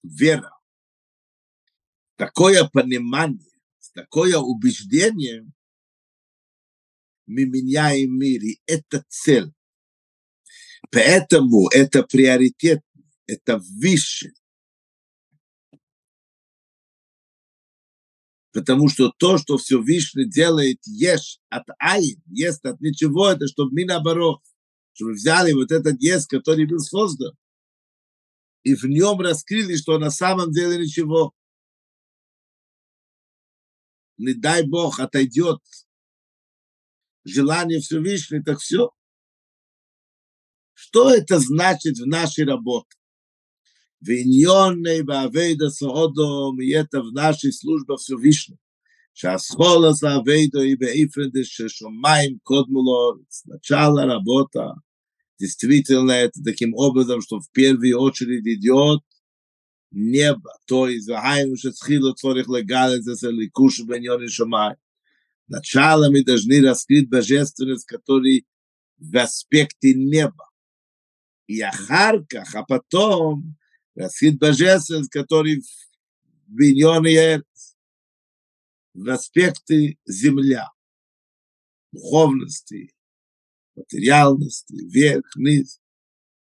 верой, 0.03 0.51
такое 2.17 2.69
понимание, 2.69 3.51
такое 3.97 4.37
убеждение 4.37 5.51
мы 7.27 7.45
меняем 7.45 8.17
мир, 8.19 8.43
и 8.43 8.61
это 8.67 9.05
цель. 9.09 9.53
Поэтому 10.93 11.69
это 11.71 12.05
приоритет, 12.05 12.83
это 13.27 13.59
выше. 13.81 14.33
Потому 18.57 18.89
что 18.89 19.13
то, 19.19 19.37
что 19.37 19.59
все 19.59 19.83
Всевышний 19.83 20.25
делает, 20.25 20.79
ешь 20.87 21.41
от 21.51 21.65
айн, 21.79 22.23
ест 22.29 22.65
от 22.65 22.81
ничего, 22.81 23.29
это 23.29 23.47
чтобы 23.49 23.73
мы 23.73 23.85
наоборот, 23.85 24.41
чтобы 24.95 25.13
взяли 25.13 25.53
вот 25.53 25.71
этот 25.71 26.01
ес, 26.01 26.27
который 26.27 26.67
был 26.67 26.79
создан, 26.79 27.37
и 28.63 28.75
в 28.75 28.85
нем 28.85 29.21
раскрыли, 29.21 29.77
что 29.77 29.99
на 29.99 30.11
самом 30.11 30.53
деле 30.53 30.79
ничего. 30.79 31.35
Не 34.17 34.33
дай 34.33 34.67
Бог, 34.67 35.01
отойдет 35.01 35.61
желание 37.25 37.81
Всевышнего, 37.81 38.43
так 38.43 38.61
все. 38.61 38.91
Что 40.73 41.15
это 41.15 41.41
значит 41.41 41.99
в 41.99 42.07
нашей 42.07 42.47
работе? 42.47 42.97
ועניוני 44.06 45.04
בעבידה 45.04 45.70
סעודו 45.70 46.54
מיתא 46.58 46.98
ונשי 46.98 47.52
служба 47.52 47.96
Всевышнего. 47.98 48.58
שהסחול 49.14 49.86
הזה 49.86 50.10
עבידו 50.14 50.60
היא 50.60 50.76
באיפן 50.80 51.30
ששומעים 51.44 52.38
קודמו 52.44 52.82
לו, 52.82 53.18
начало 53.48 54.06
работа, 54.06 54.74
действительно 55.40 56.12
это 56.12 56.40
таким 56.44 56.74
образом, 56.76 57.22
что 57.22 57.40
в 57.40 57.50
первую 57.52 58.00
очередь 58.00 58.46
идет 58.46 59.02
небо, 59.92 60.52
то 60.66 60.88
есть 60.88 61.10
вахайну 61.10 61.58
шецхилу 61.58 62.14
цорих 62.14 62.48
легалит 62.48 63.04
за 63.04 63.30
ликуш 63.30 63.82
беньони 63.82 64.28
шамай. 64.28 64.76
Начало 65.48 66.10
мы 66.10 66.24
должны 66.24 66.62
раскрыть 66.62 67.10
божественность, 67.10 67.86
который 67.86 68.46
в 68.98 69.18
аспекте 69.18 69.94
неба. 69.94 70.50
И 71.48 71.60
ахарках, 71.60 72.56
а 72.56 72.64
потом 72.64 73.58
раскрыть 73.97 74.39
божественность, 74.39 75.11
который 75.11 75.61
в 75.61 76.53
Биньоне 76.53 77.15
Эрц. 77.15 77.75
в 78.95 79.11
аспекты 79.11 79.99
земля, 80.07 80.71
духовности, 81.93 82.95
материальности, 83.75 84.73
вверх, 84.73 85.25
вниз. 85.35 85.81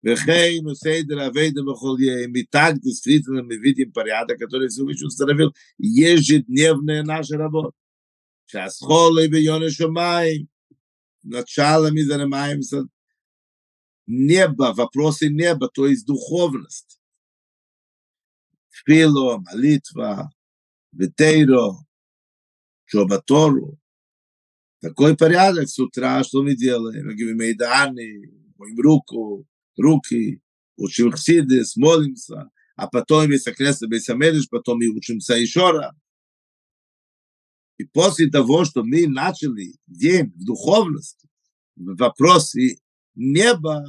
Вехейн 0.03 0.67
усейдер 0.67 1.19
авейда 1.21 1.63
бахолье. 1.63 2.27
И 2.27 2.47
так 2.47 2.81
действительно 2.81 3.43
мы 3.43 3.57
видим 3.57 3.93
порядок, 3.93 4.39
который 4.39 4.69
Всевышний 4.69 5.07
установил 5.07 5.55
ежедневная 5.79 7.03
наша 7.03 7.39
работа. 7.39 7.75
Сейчас 8.45 8.79
холы 8.81 9.29
бьёны 9.29 9.71
шумай. 9.71 10.47
Начало 11.23 11.91
мы 11.91 12.05
занимаемся 12.05 12.87
небо, 14.07 14.75
вопросы 14.77 15.31
неба, 15.31 15.71
то 15.71 15.87
есть 15.87 16.05
духовность. 16.05 17.01
Фило, 18.83 19.39
молитва, 19.39 20.31
ветейро, 20.93 21.77
Тору. 23.27 23.79
Такой 24.81 25.17
порядок 25.17 25.69
с 25.69 25.79
утра, 25.79 26.23
что 26.25 26.43
мы 26.43 26.57
делаем? 26.57 27.07
Мы 27.07 27.15
говорим 27.15 27.39
Мейданы, 27.39 28.33
моим 28.57 28.79
руку, 28.81 29.47
руки, 29.77 30.43
учим 30.77 31.13
хсидис, 31.13 31.77
молимся, 31.77 32.51
а 32.77 32.89
потом 32.89 33.31
есть 33.31 33.47
окрест 33.47 33.87
Бейсамедиш, 33.87 34.49
потом 34.49 34.79
мы 34.79 34.89
учимся 34.89 35.35
еще 35.35 35.71
раз. 35.71 35.95
И 37.79 37.85
после 37.85 38.29
того, 38.29 38.65
что 38.65 38.85
мы 38.85 39.07
начали 39.07 39.77
день 39.87 40.33
в 40.35 40.45
духовности, 40.45 41.29
в 41.77 41.97
вопросе 41.97 42.79
неба, 43.15 43.85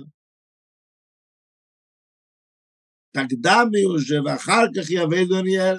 тогда 3.14 3.66
мы 3.66 3.85
уже, 3.85 4.22
в 4.22 4.29
Ахарках 4.29 4.88
я 4.90 5.07
вейду 5.07 5.37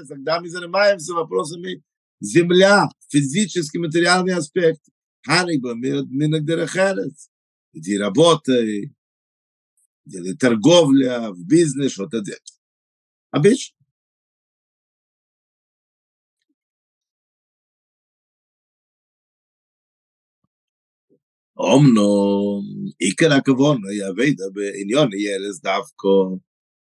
тогда 0.07 0.39
мы 0.39 0.49
занимаемся 0.49 1.13
вопросами 1.13 1.83
земля, 2.19 2.89
физический, 3.09 3.79
материальный 3.79 4.33
аспект. 4.33 4.81
Ханиба, 5.23 5.75
Минагдерахерец, 5.75 7.29
где 7.73 7.99
работай, 7.99 8.93
где 10.05 10.33
торговля, 10.35 11.31
в 11.31 11.45
бизнес, 11.45 11.91
что-то 11.91 12.21
делать. 12.21 12.59
Обычно. 13.31 13.75
אומנם 21.57 22.93
עיקר 22.99 23.33
הכוונה 23.33 23.93
יעבד 23.93 24.35
בעניון 24.53 25.09
ירס 25.13 25.61
דווקא, 25.61 26.07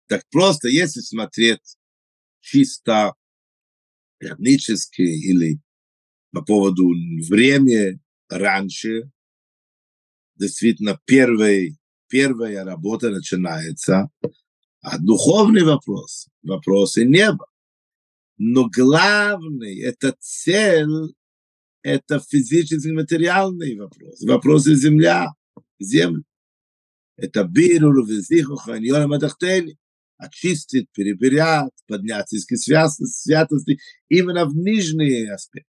так 0.06 0.22
просто 0.30 0.68
если 0.68 1.00
смотреть 1.00 1.76
чисто 2.40 3.14
технически 4.20 5.02
или 5.02 5.58
по 6.32 6.42
поводу 6.42 6.88
времени 7.28 8.00
раньше, 8.28 9.10
действительно 10.36 11.00
первый, 11.04 11.78
первая 12.08 12.64
работа 12.64 13.10
начинается, 13.10 14.10
а 14.80 14.98
духовный 14.98 15.64
вопрос, 15.64 16.28
вопросы 16.42 17.04
неба. 17.04 17.46
Но 18.38 18.68
главный, 18.68 19.80
это 19.80 20.14
цель, 20.20 21.14
это 21.82 22.20
физический 22.20 22.92
материальный 22.92 23.76
вопрос, 23.76 24.22
вопросы 24.22 24.74
земля, 24.74 25.32
земля. 25.80 26.22
Это 27.16 27.44
бирур, 27.44 28.06
везиху, 28.06 28.56
ханьора, 28.56 29.06
матахтели 29.06 29.78
очистить, 30.18 30.90
переберят, 30.92 31.70
поднять 31.86 32.32
из 32.32 32.46
святости 32.46 33.78
именно 34.08 34.46
в 34.46 34.54
нижний 34.54 35.26
аспект. 35.26 35.66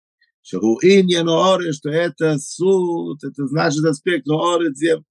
Что 0.43 0.59
иньян 0.83 1.29
оре, 1.29 1.73
что 1.73 1.91
это 1.91 2.39
суд, 2.39 3.23
это 3.23 3.47
значит 3.47 3.85
аспект 3.85 4.29
оре 4.29 4.75
зем. 4.75 5.05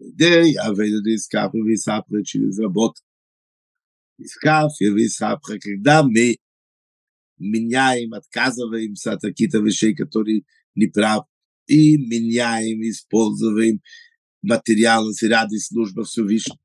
Дей, 0.00 0.56
а 0.56 0.72
ведь 0.72 1.06
искав 1.06 1.54
и 1.54 1.58
висапха 1.58 2.24
через 2.24 2.58
работу. 2.58 3.02
Искав 4.18 4.72
и 4.80 4.86
висапха, 4.86 5.58
когда 5.58 6.02
мы 6.02 6.38
меняем, 7.38 8.14
отказываемся 8.14 9.12
от 9.12 9.20
каких-то 9.20 9.58
вещей, 9.58 9.94
которые 9.94 10.42
неправы, 10.74 11.24
и 11.66 11.96
меняем, 11.96 12.80
используем 12.82 13.80
материалы 14.42 15.12
ради 15.22 15.58
службы 15.58 16.04
Всевышнего. 16.04 16.58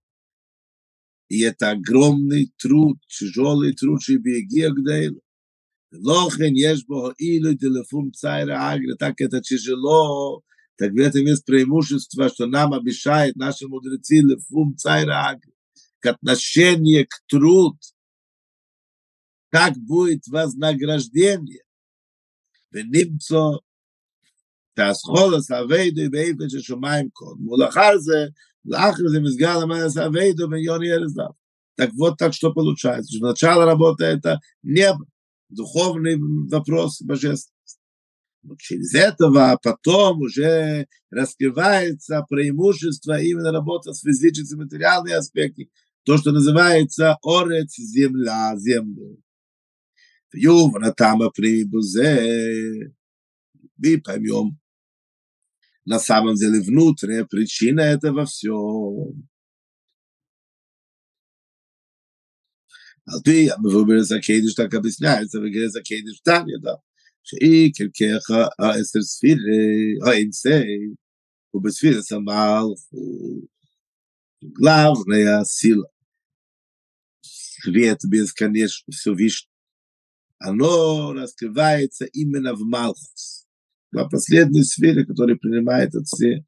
И 1.28 1.42
это 1.42 1.70
огромный 1.70 2.52
труд, 2.58 2.98
тяжелый 3.08 3.74
труд, 3.74 4.00
שבהגיע 4.00 4.68
גדל. 4.70 5.14
לכן 5.92 6.52
יש 6.56 6.86
בו 6.86 7.10
אילו 7.20 7.52
דלפום 7.52 8.10
צייר 8.10 8.52
агры, 8.52 8.96
так 8.98 9.20
это 9.20 9.40
тяжело, 9.40 10.42
так 10.76 10.92
в 10.92 10.98
этом 10.98 11.26
есть 11.26 11.44
преимущество, 11.44 12.28
что 12.28 12.46
нам 12.46 12.72
обещает 12.72 13.36
наши 13.36 13.68
мудрецы 13.68 14.16
лефум 14.16 14.76
цайр 14.76 15.10
агры, 15.10 15.52
к 16.00 16.06
отношению 16.06 17.06
к 17.06 17.20
труд, 17.28 17.76
как 19.50 19.76
будет 19.76 20.26
вознаграждение. 20.28 21.62
ונמצא 22.74 23.58
תעשכו 24.74 25.30
לסעבדו 25.30 26.10
באיפן 26.10 26.48
ששומעים 26.48 27.08
קודם, 27.10 27.48
ולאחר 27.48 27.98
זה 27.98 28.26
Лахр 28.65 29.07
за 29.07 29.19
мизгала 29.21 29.65
моя 29.65 29.89
савейду 29.89 30.47
бен 30.47 30.59
Ерезав. 30.81 31.35
Так 31.75 31.91
вот 31.93 32.17
так 32.17 32.33
что 32.33 32.51
получается, 32.53 33.15
что 33.15 33.27
начало 33.27 33.65
работы 33.65 34.05
это 34.05 34.39
небо, 34.63 35.05
духовный 35.49 36.17
вопрос 36.49 37.01
божественности. 37.01 37.79
Но 38.43 38.55
через 38.57 38.93
этого 38.93 39.59
потом 39.61 40.21
уже 40.21 40.87
раскрывается 41.11 42.25
преимущество 42.29 43.19
именно 43.19 43.51
работы 43.51 43.93
с 43.93 44.01
физическими 44.01 44.63
материальными 44.63 45.15
аспектами, 45.15 45.69
то, 46.03 46.17
что 46.17 46.31
называется 46.31 47.17
орец 47.23 47.75
земля, 47.75 48.53
земля. 48.55 49.17
Ювна 50.33 50.91
там 50.93 51.19
прибузе, 51.31 52.93
мы 53.77 54.01
поймем, 54.01 54.57
на 55.86 55.98
самом 55.98 56.34
деле 56.34 56.60
внутренняя 56.60 57.24
причина 57.24 57.80
этого 57.80 58.24
все. 58.26 59.12
על 63.06 63.18
פי 63.24 63.50
המבוברס 63.52 64.12
הקדיש 64.12 64.54
так 64.54 64.74
объясняется, 64.74 65.38
וגרס 65.38 65.76
הקדיש 65.76 66.20
תניא, 66.20 66.58
да, 66.62 66.74
שהיא 67.24 67.72
כרכך 67.74 68.30
העשר 68.58 69.02
ספירי, 69.02 69.98
האינסי, 70.06 70.94
ובספירס 71.54 72.12
המלכות, 72.12 72.78
главная 74.42 75.44
сила, 75.44 75.88
свет 77.22 78.00
бесконечно, 78.04 78.92
все 78.92 79.14
вишь, 79.14 79.48
оно 80.38 81.12
раскрывается 81.12 82.04
именно 82.06 82.54
в 82.54 82.60
Малхус 82.60 83.45
на 83.91 84.07
последней 84.07 84.63
сфере, 84.63 85.05
которая 85.05 85.35
принимает 85.35 85.93
все. 86.05 86.45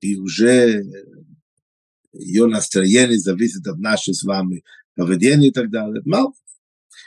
И 0.00 0.16
уже 0.16 0.82
ее 2.12 2.46
настроение 2.46 3.18
зависит 3.18 3.66
от 3.66 3.78
нашей 3.78 4.14
с 4.14 4.22
вами 4.22 4.64
поведения 4.94 5.48
и 5.48 5.52
так 5.52 5.70
далее. 5.70 6.02
Малхус. 6.04 6.38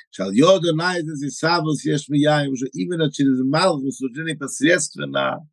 Шал 0.09 0.31
йода 0.31 0.73
найдет 0.73 1.21
и 1.21 1.29
савус 1.29 1.83
еш 1.83 2.07
мияем, 2.07 2.53
уже 2.53 2.67
именно 2.69 3.11
через 3.11 3.39
Малхус 3.41 4.01
уже 4.01 4.23
непосредственно 4.23 5.47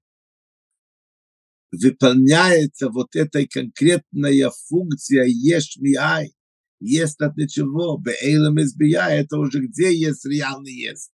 выполняется 1.72 2.88
вот 2.90 3.16
эта 3.16 3.46
конкретная 3.46 4.50
функция 4.68 5.24
еш 5.24 5.76
мияй. 5.78 6.34
Есть 6.78 7.20
от 7.20 7.36
ничего, 7.36 7.96
бейлем 7.98 8.58
из 8.58 8.74
это 8.78 9.38
уже 9.38 9.60
где 9.60 9.94
есть 9.94 10.24
реальный 10.26 10.72
есть. 10.72 11.10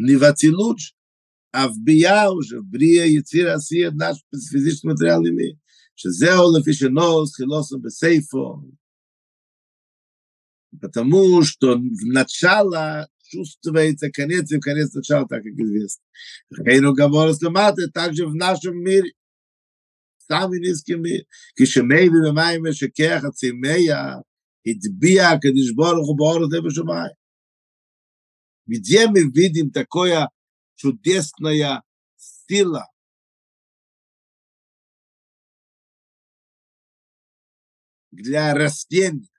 Неватилут, 0.00 0.78
а 1.52 1.68
в 1.68 1.78
бия 1.78 2.30
уже, 2.30 2.60
в 2.60 2.66
брия 2.66 3.06
яцир 3.06 3.48
асия 3.48 3.90
наш 3.90 4.18
физический 4.50 4.88
материальный 4.88 5.32
мир. 5.32 5.54
שזהו 5.96 6.58
לפי 6.58 6.72
שנוס 6.74 7.34
חילוסו 7.34 7.78
בסייפו. 7.78 8.60
Потому 10.80 11.42
что 11.42 11.78
в 11.78 12.04
начало 12.04 13.08
чувствуется 13.22 14.10
конец 14.10 14.52
и 14.52 14.58
в 14.58 14.60
конец 14.60 14.92
начала, 14.92 15.26
так 15.26 15.42
как 15.42 15.52
известно. 15.52 16.02
Хейну 16.54 16.92
Гамора 16.92 17.32
Сломаты 17.32 17.88
также 17.90 18.26
в 18.26 18.34
нашем 18.34 18.76
мире, 18.78 19.10
самый 20.18 20.60
низкий 20.60 20.96
мир. 20.96 21.22
כשמי 21.58 22.08
ובמים 22.08 22.62
ושכח 22.64 23.22
הצימיה, 23.24 24.14
הטביע 24.66 25.28
הקדיש 25.28 25.72
ברוך 25.74 26.08
הוא 26.08 26.18
באור 26.18 26.44
הזה 26.44 26.60
בשמיים. 26.60 27.19
где 28.71 29.07
мы 29.07 29.29
видим 29.29 29.69
такое 29.69 30.29
чудесная 30.75 31.83
сила 32.15 32.89
для 38.11 38.53
растений, 38.53 39.29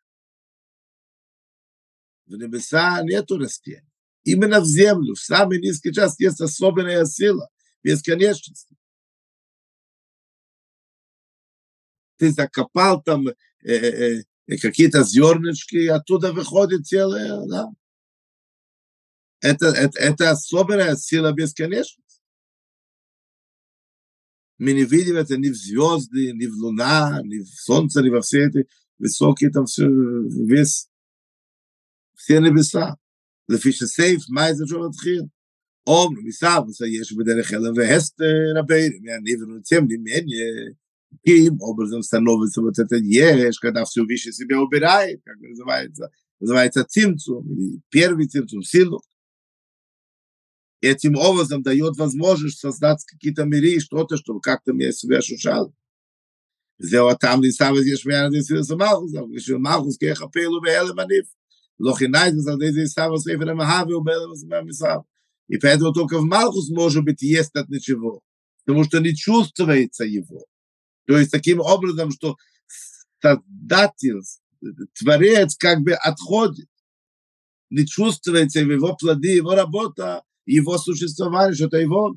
в 2.26 2.36
небеса 2.36 3.02
нету 3.02 3.38
растений. 3.38 3.88
Именно 4.24 4.60
в 4.60 4.66
землю, 4.66 5.14
в 5.14 5.20
самый 5.20 5.60
низкий 5.60 5.94
час 5.94 6.20
есть 6.20 6.40
особенная 6.42 7.06
сила, 7.06 7.48
бесконечности. 7.82 8.76
Ты 12.18 12.30
закопал 12.30 13.02
там 13.02 13.28
э, 13.28 13.34
э, 13.62 14.22
э, 14.46 14.58
какие-то 14.58 15.02
зернышки, 15.04 15.86
оттуда 15.86 16.34
выходит 16.34 16.86
целое, 16.86 17.46
да. 17.46 17.70
Это, 19.41 19.67
это, 19.67 19.99
это 19.99 20.31
особенная 20.31 20.95
сила 20.95 21.31
бесконечности. 21.31 22.21
Мы 24.57 24.73
не 24.73 24.85
видим 24.85 25.15
это 25.15 25.37
ни 25.37 25.49
в 25.49 25.55
звезды, 25.55 26.33
ни 26.33 26.47
в 26.47 26.53
луна, 26.55 27.21
ни 27.23 27.39
в 27.39 27.47
солнце, 27.47 28.01
ни 28.01 28.09
во 28.09 28.21
все 28.21 28.47
эти 28.47 28.67
высокие 28.97 29.51
там 29.51 29.65
все, 29.65 29.87
весь, 29.87 30.89
все 32.15 32.39
небеса. 32.39 32.95
לפי 33.49 33.71
שסייף, 33.71 34.21
מה 34.29 34.53
זה 34.53 34.63
שוב 34.67 34.87
מתחיל? 34.87 35.21
אום, 35.87 36.15
מסב, 36.23 36.61
עושה 36.65 36.85
יש 36.87 37.13
בדרך 37.13 37.53
אלה 37.53 37.69
והסתר 37.75 38.59
הביירים, 38.59 39.05
יעני 39.05 39.35
ונוצם 39.35 39.85
לי 39.89 39.97
מעין 39.97 40.25
קים, 41.25 41.53
או 41.59 41.75
בזה 41.75 41.97
מסתנו 41.97 42.31
וסבוצת 42.31 42.83
את 42.83 43.01
יש, 43.09 43.57
כתב 43.57 43.83
סובי 43.83 44.17
שסיבי 44.17 44.55
או 44.55 44.69
בראי, 44.69 45.15
как 45.25 45.37
называется, 45.41 46.09
называется 46.41 46.83
цимцум, 46.83 47.43
или 47.53 47.79
первый 47.89 48.27
цимцум, 48.27 48.61
силу. 48.61 48.99
этим 50.82 51.16
образом 51.16 51.62
дает 51.62 51.96
возможность 51.96 52.58
создать 52.58 53.04
какие-то 53.04 53.44
миры 53.44 53.70
и 53.70 53.80
что-то, 53.80 54.16
чтобы 54.16 54.40
как-то 54.40 54.72
меня 54.72 54.92
себя 54.92 55.18
ощущал. 55.18 55.72
Сделал 56.78 57.16
там 57.16 57.40
не 57.40 57.52
сам 57.52 57.76
здесь 57.76 58.04
меня 58.04 58.28
здесь 58.28 58.46
с 58.46 58.74
Малхусом, 58.74 59.30
еще 59.30 59.58
Малхус 59.58 59.96
кеха 59.96 60.28
пелу 60.28 60.60
белым 60.60 60.98
аниф. 60.98 61.26
Лохинайт 61.78 62.34
за 62.34 62.54
здесь 62.54 62.92
сам 62.92 63.16
с 63.16 63.26
Эфрем 63.26 63.60
Хавил 63.60 64.02
белым 64.02 64.34
с 64.34 64.44
моим 64.44 64.70
сам. 64.72 65.04
И 65.48 65.56
поэтому 65.58 65.92
только 65.92 66.18
в 66.18 66.24
Малхус 66.24 66.68
может 66.70 67.04
быть 67.04 67.22
есть 67.22 67.54
от 67.54 67.68
ничего, 67.68 68.20
потому 68.64 68.84
что 68.84 68.98
не 68.98 69.14
чувствуется 69.14 70.04
его. 70.04 70.44
То 71.06 71.16
есть 71.16 71.30
таким 71.30 71.60
образом, 71.60 72.10
что 72.10 72.36
создатель, 73.20 74.20
творец 74.98 75.56
как 75.56 75.80
бы 75.80 75.92
отходит, 75.92 76.68
не 77.70 77.86
чувствуется 77.86 78.60
его 78.60 78.96
плоды, 78.96 79.28
его 79.36 79.54
работа, 79.54 80.22
его 80.45 80.77
существование, 80.77 81.55
что 81.55 81.67
это 81.67 81.77
его. 81.77 82.15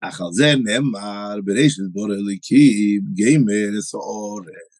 אך 0.00 0.20
על 0.20 0.32
זה 0.32 0.52
נאמר 0.64 1.40
בראשית 1.44 1.92
בור 1.92 2.12
אליקים 2.12 3.00
גיימר 3.14 3.72
אורץ. 3.94 4.76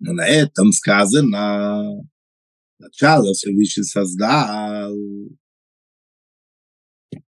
На 0.00 0.26
этом 0.28 0.70
сказано, 0.72 2.06
начало 2.78 3.32
Всевышний 3.34 3.82
создал 3.82 4.94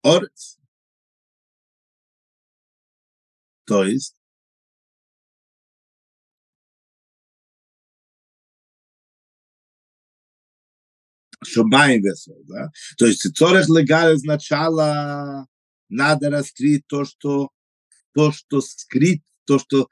Орец. 0.03 0.59
То 3.65 3.85
есть, 3.85 4.17
Шумаем 11.45 12.03
весел, 12.03 12.43
да? 12.47 12.71
То 12.99 13.07
есть, 13.07 13.23
цорих 13.35 13.69
легаль 13.69 14.19
начала 14.25 15.47
надо 15.89 16.31
раскрыть 16.31 16.87
то, 16.87 17.05
что, 17.05 17.51
то, 18.13 18.31
что 18.33 18.61
скрыт, 18.61 19.23
то, 19.47 19.59
что, 19.59 19.89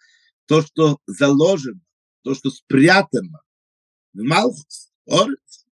то, 0.47 0.63
что 0.63 0.99
заложено, 1.07 1.81
то, 2.23 2.35
что 2.35 2.51
спрятано 2.51 3.41
в 4.13 4.23
Малхус, 4.23 4.91
Орец. 5.09 5.65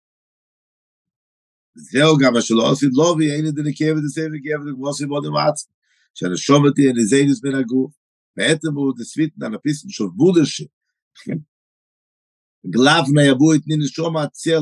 זהו 1.75 2.17
גם 2.17 2.33
מה 2.33 2.41
שלא 2.41 2.71
עושים 2.71 2.89
לו, 2.93 3.15
ואין 3.19 3.47
את 3.47 3.53
הנקב 3.57 3.97
את 3.97 4.03
הספר 4.05 4.37
כאב 4.43 4.75
כמו 4.75 4.87
עושים 4.87 5.09
עוד 5.09 5.25
עצמם. 5.25 5.75
שהנשומת 6.13 6.77
היא 6.77 6.89
הנזיינוס 6.89 7.41
בין 7.41 7.55
הגוף. 7.55 7.93
בעצם 8.37 8.73
הוא 8.75 8.93
דסוויתן 8.97 9.43
על 9.43 9.55
הפיסן 9.55 9.89
של 9.89 10.03
בודרשי. 10.15 10.67
גלבנה 12.69 13.23
יבוא 13.25 13.55
את 13.55 13.61
נשומה 13.67 14.23
הצל. 14.23 14.61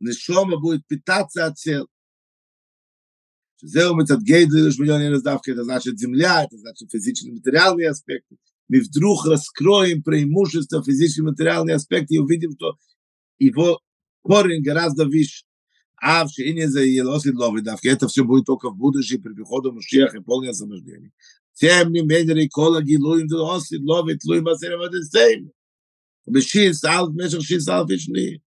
נשומה 0.00 0.56
בו 0.56 0.74
את 0.74 0.80
פיתצה 0.88 1.46
הצל. 1.46 1.84
שזהו 3.60 3.96
מצד 3.96 4.22
גדל 4.22 4.68
יש 4.68 4.80
מיליון 4.80 5.02
ינוס 5.02 5.22
דווקא 5.22 5.50
את 5.50 5.56
הזאת 5.58 5.98
זמליה, 5.98 6.44
את 6.44 6.52
הזאת 6.52 6.90
פיזיצ'י 6.90 7.30
материальные 7.30 7.88
аспекты. 7.88 8.36
Мы 8.70 8.80
вдруг 8.80 9.26
раскроем 9.26 10.00
преимущество 10.02 10.82
физически-материальные 10.82 11.74
аспекты 11.74 12.14
и 12.14 12.18
увидим, 12.18 12.52
что 12.52 12.76
его 13.40 13.80
корень 14.22 14.62
гораздо 14.62 15.06
выше. 15.06 15.44
А 16.00 16.24
в 16.24 16.30
Шине 16.30 16.68
за 16.68 16.82
Елосид 16.82 17.34
Лови, 17.34 17.62
давка 17.62 17.90
это 17.90 18.06
все 18.06 18.24
будет 18.24 18.46
только 18.46 18.70
в 18.70 18.76
будущем 18.76 19.20
при 19.22 19.34
приходу 19.34 19.72
Машиаха 19.72 20.18
и 20.18 20.20
полное 20.20 20.50
освобождение. 20.50 21.10
Тем 21.54 21.92
не 21.92 22.02
менее, 22.02 22.34
Рикола 22.34 22.80
Гилуим 22.80 23.28
за 23.28 23.56
Осид 23.56 23.82
Лови, 23.82 24.14
Тлуим 24.14 24.44
Басерем 24.44 24.80
Адесейм. 24.80 25.52
Бешин 26.26 26.72
Салф, 26.72 27.12
Мешах 27.12 27.42
Шин 27.42 27.60
Салф 27.60 27.90
и 27.90 27.98
Шни. 27.98 28.40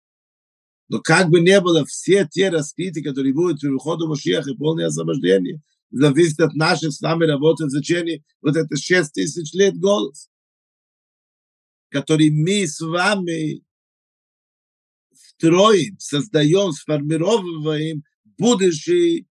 Но 0.88 1.00
как 1.00 1.28
бы 1.28 1.40
не 1.40 1.60
было, 1.60 1.84
все 1.84 2.26
те 2.26 2.48
раскрытия, 2.48 3.02
которые 3.02 3.34
будут 3.34 3.60
при 3.60 3.68
приходу 3.68 4.08
Машиаха 4.08 4.50
и 4.50 4.56
полное 4.56 4.86
освобождение, 4.86 5.60
зависит 5.90 6.40
от 6.40 6.54
наших 6.54 6.92
с 6.92 7.00
нами 7.00 7.24
работы 7.24 7.66
в 7.66 7.70
течение 7.70 8.24
вот 8.40 8.56
это 8.56 8.76
шесть 8.76 9.12
тысяч 9.12 9.52
лет 9.52 9.78
голос, 9.78 10.30
который 11.90 12.30
мы 12.30 12.66
с 12.66 12.80
вами 12.80 13.62
строим, 15.12 15.98
создаем, 15.98 16.72
сформировываем 16.72 18.02
будущий 18.38 19.26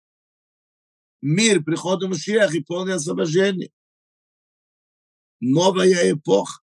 мир 1.20 1.62
прихода 1.64 2.08
Машиаха 2.08 2.56
и 2.56 2.62
полное 2.62 2.94
освобождение. 2.94 3.70
Новая 5.40 6.12
эпоха. 6.12 6.60